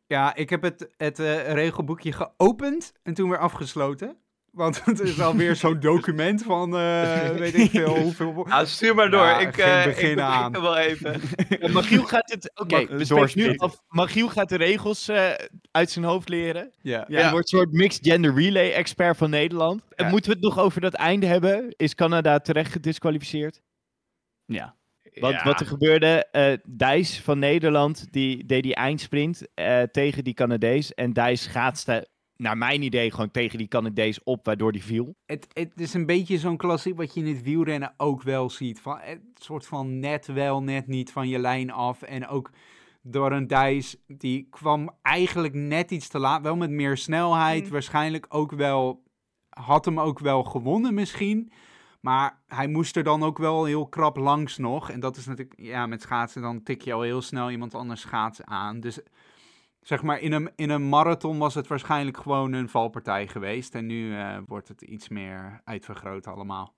[0.07, 4.18] Ja, ik heb het, het eh, regelboekje geopend en toen weer afgesloten.
[4.51, 8.45] Want het is alweer zo'n document van, eh, weet ik veel, hoeveel...
[8.49, 9.26] Ah, stuur maar door.
[9.26, 10.51] Ja, ik, geen eh begin ik aan.
[10.61, 11.22] wel even.
[11.59, 13.82] En Magiel gaat het, oké, Mag- spreken nu af.
[13.88, 15.32] Magiel gaat de regels eh,
[15.72, 16.72] uit zijn hoofd leren.
[16.82, 17.05] Ja.
[17.07, 17.20] Ja.
[17.20, 19.84] En wordt een soort mixed gender relay expert van Nederland.
[19.95, 21.74] En moeten we het nog over dat einde hebben?
[21.78, 23.61] Is Canada terecht gedisqualificeerd?
[24.45, 24.76] Ja.
[25.20, 30.34] Want wat er gebeurde, eh Dijs van Nederland, die deed die eindsprint eh, tegen die
[30.34, 30.93] Canadees.
[30.93, 32.07] En Dijs schaatste,
[32.38, 35.16] naar mijn idee, gewoon tegen die Canadees op, waardoor die viel.
[35.26, 38.80] Het, het is een beetje zo'n klassiek wat je in het wielrennen ook wel ziet.
[38.80, 42.01] Van, het soort van net wel, net niet van je lijn af.
[42.01, 42.51] En ook
[43.01, 46.41] door een Dijs, die kwam eigenlijk net iets te laat.
[46.41, 49.03] Wel met meer snelheid, waarschijnlijk ook wel...
[49.49, 51.51] Had hem ook wel gewonnen misschien.
[52.06, 54.91] Maar hij moest er dan ook wel heel krap langs nog.
[54.91, 58.01] En dat is natuurlijk, ja, met schaatsen dan tik je al heel snel iemand anders
[58.01, 58.80] schaatsen aan.
[58.80, 58.99] Dus
[59.82, 63.76] zeg maar, in een, in een marathon was het waarschijnlijk gewoon een valpartij geweest.
[63.76, 66.76] En nu eh, wordt het iets meer uitvergroot allemaal.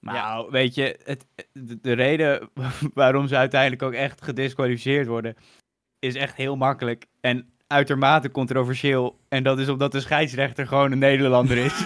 [0.00, 2.50] Nou, weet je, het, de, de reden
[2.94, 5.36] waarom ze uiteindelijk ook echt gedisqualificeerd worden,
[5.98, 9.17] is echt heel makkelijk en uitermate controversieel.
[9.28, 11.72] En dat is omdat de scheidsrechter gewoon een Nederlander is.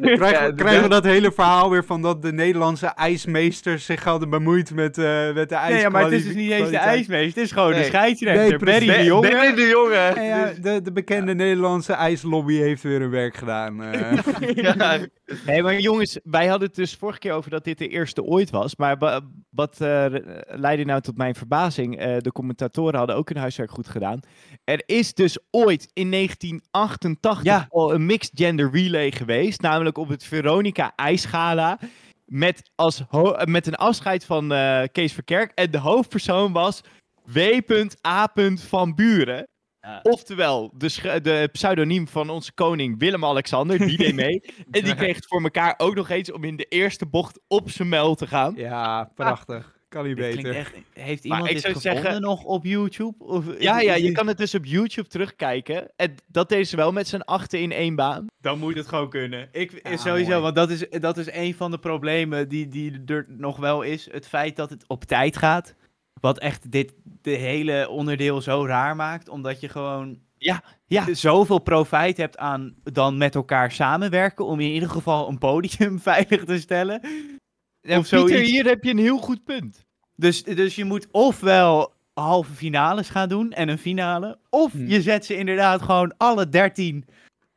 [0.00, 4.30] Krijgen, we- krijgen we dat hele verhaal weer van dat de Nederlandse ijsmeesters zich hadden
[4.30, 5.72] bemoeid met, eh, met de ijs.
[5.72, 8.48] nee, ja, maar het is dus niet eens de ijsmeester, het is gewoon de scheidsrechter.
[8.48, 8.58] Nee.
[8.58, 9.28] Barry de Jonge.
[9.28, 10.14] Benny de jongen.
[10.14, 13.82] Ja, ja, de, de bekende Nederlandse ijslobby heeft weer hun werk gedaan.
[13.82, 14.12] eh.
[14.54, 14.98] Ja.
[15.46, 18.50] Nee, maar jongens, wij hadden het dus vorige keer over dat dit de eerste ooit
[18.50, 18.76] was.
[18.76, 19.20] Maar wa-
[19.50, 20.04] wat eh,
[20.46, 21.98] leidde nou tot mijn verbazing?
[21.98, 24.20] Eh, de commentatoren hadden ook hun huiswerk goed gedaan.
[24.64, 27.66] Er is dus ooit in 1988 Ja.
[27.70, 29.60] al een mixed gender relay geweest.
[29.60, 31.78] Namelijk op het Veronica IJsgala.
[32.26, 33.02] Met, als
[33.44, 35.52] met een afscheid van eh, Kees Verkerk.
[35.54, 36.80] En de hoofdpersoon was
[37.24, 38.32] W.A.
[38.56, 39.48] van Buren.
[39.80, 40.00] Ja.
[40.02, 44.40] Oftewel, de, de pseudoniem van onze koning Willem-Alexander, die deed mee.
[44.70, 47.70] En die kreeg het voor elkaar ook nog eens om in de eerste bocht op
[47.70, 48.54] zijn muil te gaan.
[48.56, 49.78] ja, prachtig.
[49.90, 50.54] Kan niet Dit beter.
[50.56, 53.14] echt, heeft Maar iemand ik dit zou gevonden zeggen- nog op YouTube?
[53.24, 55.90] Of, Ja, ja, je kan het dus op YouTube terugkijken.
[55.96, 58.26] En dat deden ze wel met z'n achten in één baan.
[58.40, 59.48] Dan moet het gewoon kunnen.
[59.52, 60.42] Ik, Ja, sowieso, mooi.
[60.42, 64.08] want dat is, dat is een van de problemen die, die er nog wel is.
[64.12, 65.74] Het feit dat het op tijd gaat.
[66.20, 69.28] Wat echt dit de hele onderdeel zo raar maakt.
[69.28, 71.14] Omdat je gewoon Ja, ja.
[71.14, 74.44] zoveel profijt hebt aan dan met elkaar samenwerken.
[74.44, 77.00] Om in ieder geval een podium veilig te stellen.
[77.82, 78.50] Of Pieter, zoiets.
[78.50, 79.84] hier heb je een heel goed punt.
[80.16, 84.38] Dus, dus je moet ofwel halve finales gaan doen en een finale.
[84.50, 84.86] Of Hm.
[84.86, 87.04] je zet ze inderdaad gewoon alle 13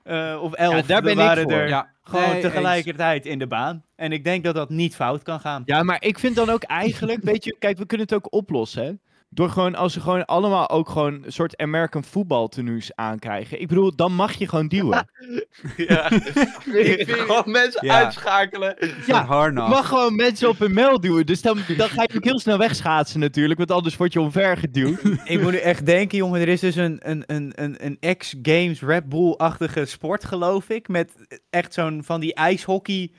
[0.04, 1.52] eh, of 11 Ja, daar ben ik waren voor.
[1.52, 3.84] er Ja, gewoon nee, tegelijkertijd in de baan.
[3.96, 5.64] En ik denk dat dat niet fout kan gaan.
[5.66, 8.84] Ja, maar ik vind dan ook eigenlijk, weet je, kijk, we kunnen het ook oplossen,
[8.86, 8.92] hè.
[9.34, 13.62] Door gewoon, als ze gewoon allemaal ook gewoon een soort American football tenues aankrijgen.
[13.62, 15.08] Ik bedoel, dan mag je gewoon duwen.
[15.78, 16.12] Ja.
[16.12, 18.04] ik vind gewoon mensen Ja.
[18.04, 18.76] uitschakelen.
[19.06, 21.26] Ja, mag gewoon mensen op hun mail duwen.
[21.26, 24.58] Dus dan, dan ga je ook heel snel wegschaatsen natuurlijk, want anders word je omver
[24.58, 25.00] geduwd.
[25.24, 28.82] ik moet nu echt denken, jongen, er is dus een, een, een, een, een ex-Games
[28.82, 30.88] Red Bull-achtige sport, geloof ik.
[30.88, 31.12] Met
[31.50, 33.12] echt zo'n van die ijshockey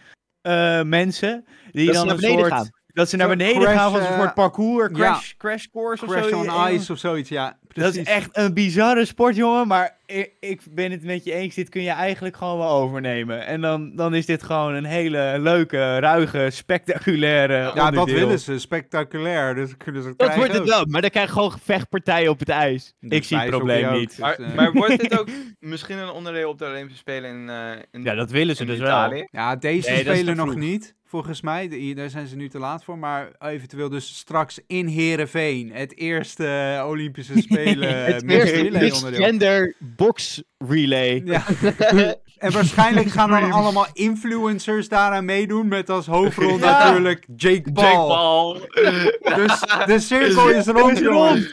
[0.43, 1.45] eh, mensen.
[1.71, 2.71] Die Dat dan naar een soort, gaan.
[2.95, 4.95] Dat ze naar beneden crash, gaan van een eh, soort parcours, ja.
[4.95, 6.39] crash, crash course of Crash zo.
[6.39, 7.59] on Ja, Ice of zoiets, ja.
[7.69, 9.67] Dat is echt een bizarre sport, jongen.
[9.67, 11.55] Maar ik, ik ben het met je eens.
[11.55, 13.47] Dit kun je eigenlijk gewoon wel overnemen.
[13.47, 18.59] En dan, dan is dit gewoon een hele leuke, ruige, spectaculaire Ja, dat willen ze.
[18.59, 19.55] Spectaculair.
[19.55, 22.39] Dus kunnen ze het Dat wordt het wel, maar dan krijg je gewoon vechtpartijen op
[22.39, 22.95] het ijs.
[23.01, 24.09] Dus Ik zie het probleem niet.
[24.09, 25.29] dus, Maar, eh, maar wordt dit ook
[25.59, 28.79] misschien een onderdeel op de Olympische Spelen in, eh in, Ja, dat willen ze dus
[28.79, 29.15] Italië?
[29.15, 29.29] wel.
[29.31, 31.95] Ja, deze Nee, spelen nog niet, volgens mij.
[31.95, 32.99] Daar zijn ze nu te laat voor.
[32.99, 35.71] Maar eventueel dus straks in Heerenveen.
[35.73, 36.47] Het eerste
[36.79, 38.05] eh, Olympische Spelen.
[38.05, 39.01] het relay onderdeel.
[39.11, 41.23] misgender box relay.
[41.35, 41.45] Ja.
[42.39, 45.69] en waarschijnlijk gaan dan allemaal influencers daaraan meedoen.
[45.69, 46.85] Met als hoofdrol Ja.
[46.85, 48.07] natuurlijk Jake Paul.
[48.09, 48.53] Paul.
[49.37, 51.49] Dus de cirkel is rond, jongen.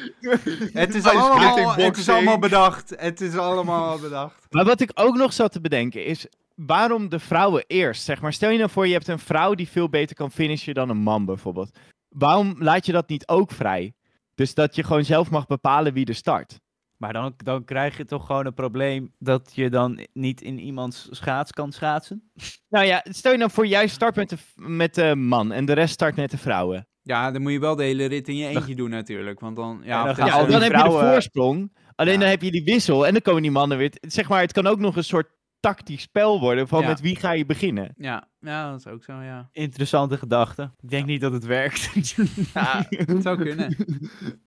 [0.74, 2.94] Het is, allemaal, het is allemaal bedacht.
[2.98, 4.46] Het is allemaal bedacht.
[4.50, 6.28] Maar wat ik ook nog zat te bedenken is,
[6.66, 8.04] waarom de vrouwen eerst?
[8.04, 10.74] Zeg maar, stel je nou voor, je hebt een vrouw die veel beter kan finishen
[10.74, 11.78] dan een man bijvoorbeeld.
[12.10, 13.94] Waarom laat je dat niet ook vrij?
[14.36, 16.60] Dus dat je gewoon zelf mag bepalen wie er start.
[16.98, 21.08] Maar dan, dan krijg je toch gewoon een probleem dat je dan niet in iemands
[21.12, 22.32] schaats kan schaatsen.
[22.70, 25.74] Nou ja, stel je nou voor, jij start met de, met de man en de
[25.74, 26.88] rest start met de vrouwen.
[27.02, 29.40] Ja, dan moet je wel de hele rit in je eentje doen natuurlijk.
[29.40, 31.78] Want dan, ja, dan Ja, dan die heb je de voorsprong.
[31.96, 32.20] Alleen Ja.
[32.20, 33.92] dan heb je die wissel en dan komen die mannen weer.
[34.02, 35.30] Zeg maar, het kan ook nog een soort
[35.62, 36.88] tactisch spel worden van Ja.
[36.88, 37.94] met wie ga je beginnen.
[37.98, 39.50] Ja, ja, dat is ook zo, ja.
[39.52, 40.72] Interessante gedachte.
[40.82, 41.90] Ik denk niet dat het werkt.
[42.54, 43.76] Ja, Het zou kunnen.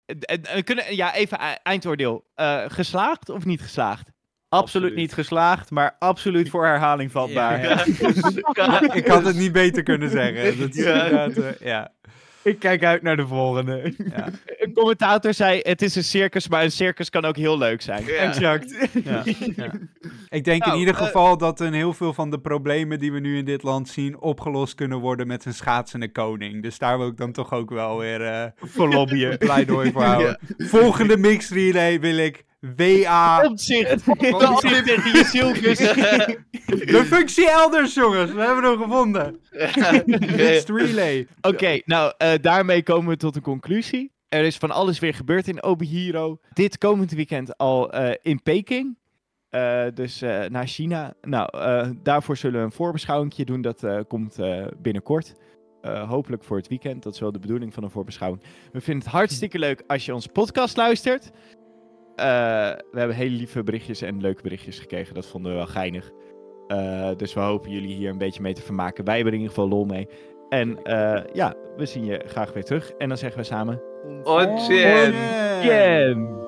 [0.06, 2.24] En- en- en kunnen, ja, even e- eindoordeel.
[2.34, 4.12] Eh, geslaagd of niet geslaagd?
[4.48, 4.94] absoluut Absoluut.
[4.96, 7.62] niet geslaagd, maar absoluut voor herhaling vatbaar.
[7.62, 7.84] Ja,
[8.94, 10.58] Ik had het niet beter kunnen zeggen.
[10.58, 11.06] Dat is Ja.
[11.28, 11.92] eh, ja.
[12.44, 13.94] Ik kijk uit naar de volgende.
[14.16, 14.28] Ja.
[14.46, 18.08] Een commentator zei: Het is een circus, maar een circus kan ook heel leuk zijn.
[18.08, 18.88] Exact.
[19.04, 19.22] Ja,
[19.56, 19.72] ja.
[20.28, 23.12] Ik denk Nou, in ieder eh, geval dat een heel veel van de problemen die
[23.12, 26.62] we nu in dit land zien opgelost kunnen worden met een schaatsende koning.
[26.62, 29.38] Dus daar wil ik dan toch ook wel weer eh Voor lobbyen.
[29.38, 30.38] pleidooi voor houden.
[30.58, 32.44] Volgende mixed relay wil ik
[32.76, 33.46] WA.
[33.46, 34.08] Omzicht.
[34.08, 35.78] Omzicht tegen je circus.
[36.92, 38.32] De functie elders, jongens.
[38.32, 39.40] We hebben hem gevonden.
[40.36, 41.26] Mixed relay.
[41.40, 44.12] Oké, nou, eh, daarmee komen we tot een conclusie.
[44.28, 46.38] Er is van alles weer gebeurd in Obihiro.
[46.52, 48.96] Dit komend weekend al eh, in Peking.
[49.50, 51.14] Eh, dus eh, naar China.
[51.22, 53.60] Nou, eh, daarvoor zullen we een voorbeschouwing doen.
[53.62, 55.34] Dat eh, komt eh, binnenkort.
[55.80, 57.02] Eh, hopelijk voor het weekend.
[57.02, 58.42] Dat is wel de bedoeling van een voorbeschouwing.
[58.72, 61.30] We vinden het hartstikke leuk als je onze podcast luistert.
[62.16, 62.26] Eh,
[62.90, 65.14] we hebben hele lieve berichtjes en leuke berichtjes gekregen.
[65.14, 66.10] Dat vonden we wel geinig.
[66.66, 69.04] Eh, dus we hopen jullie hier een beetje mee te vermaken.
[69.04, 70.08] Wij hebben er in ieder geval lol mee.
[70.48, 72.90] En eh, ja, we zien je graag weer terug.
[72.90, 73.82] En dan zeggen we samen...
[75.62, 76.43] Yen!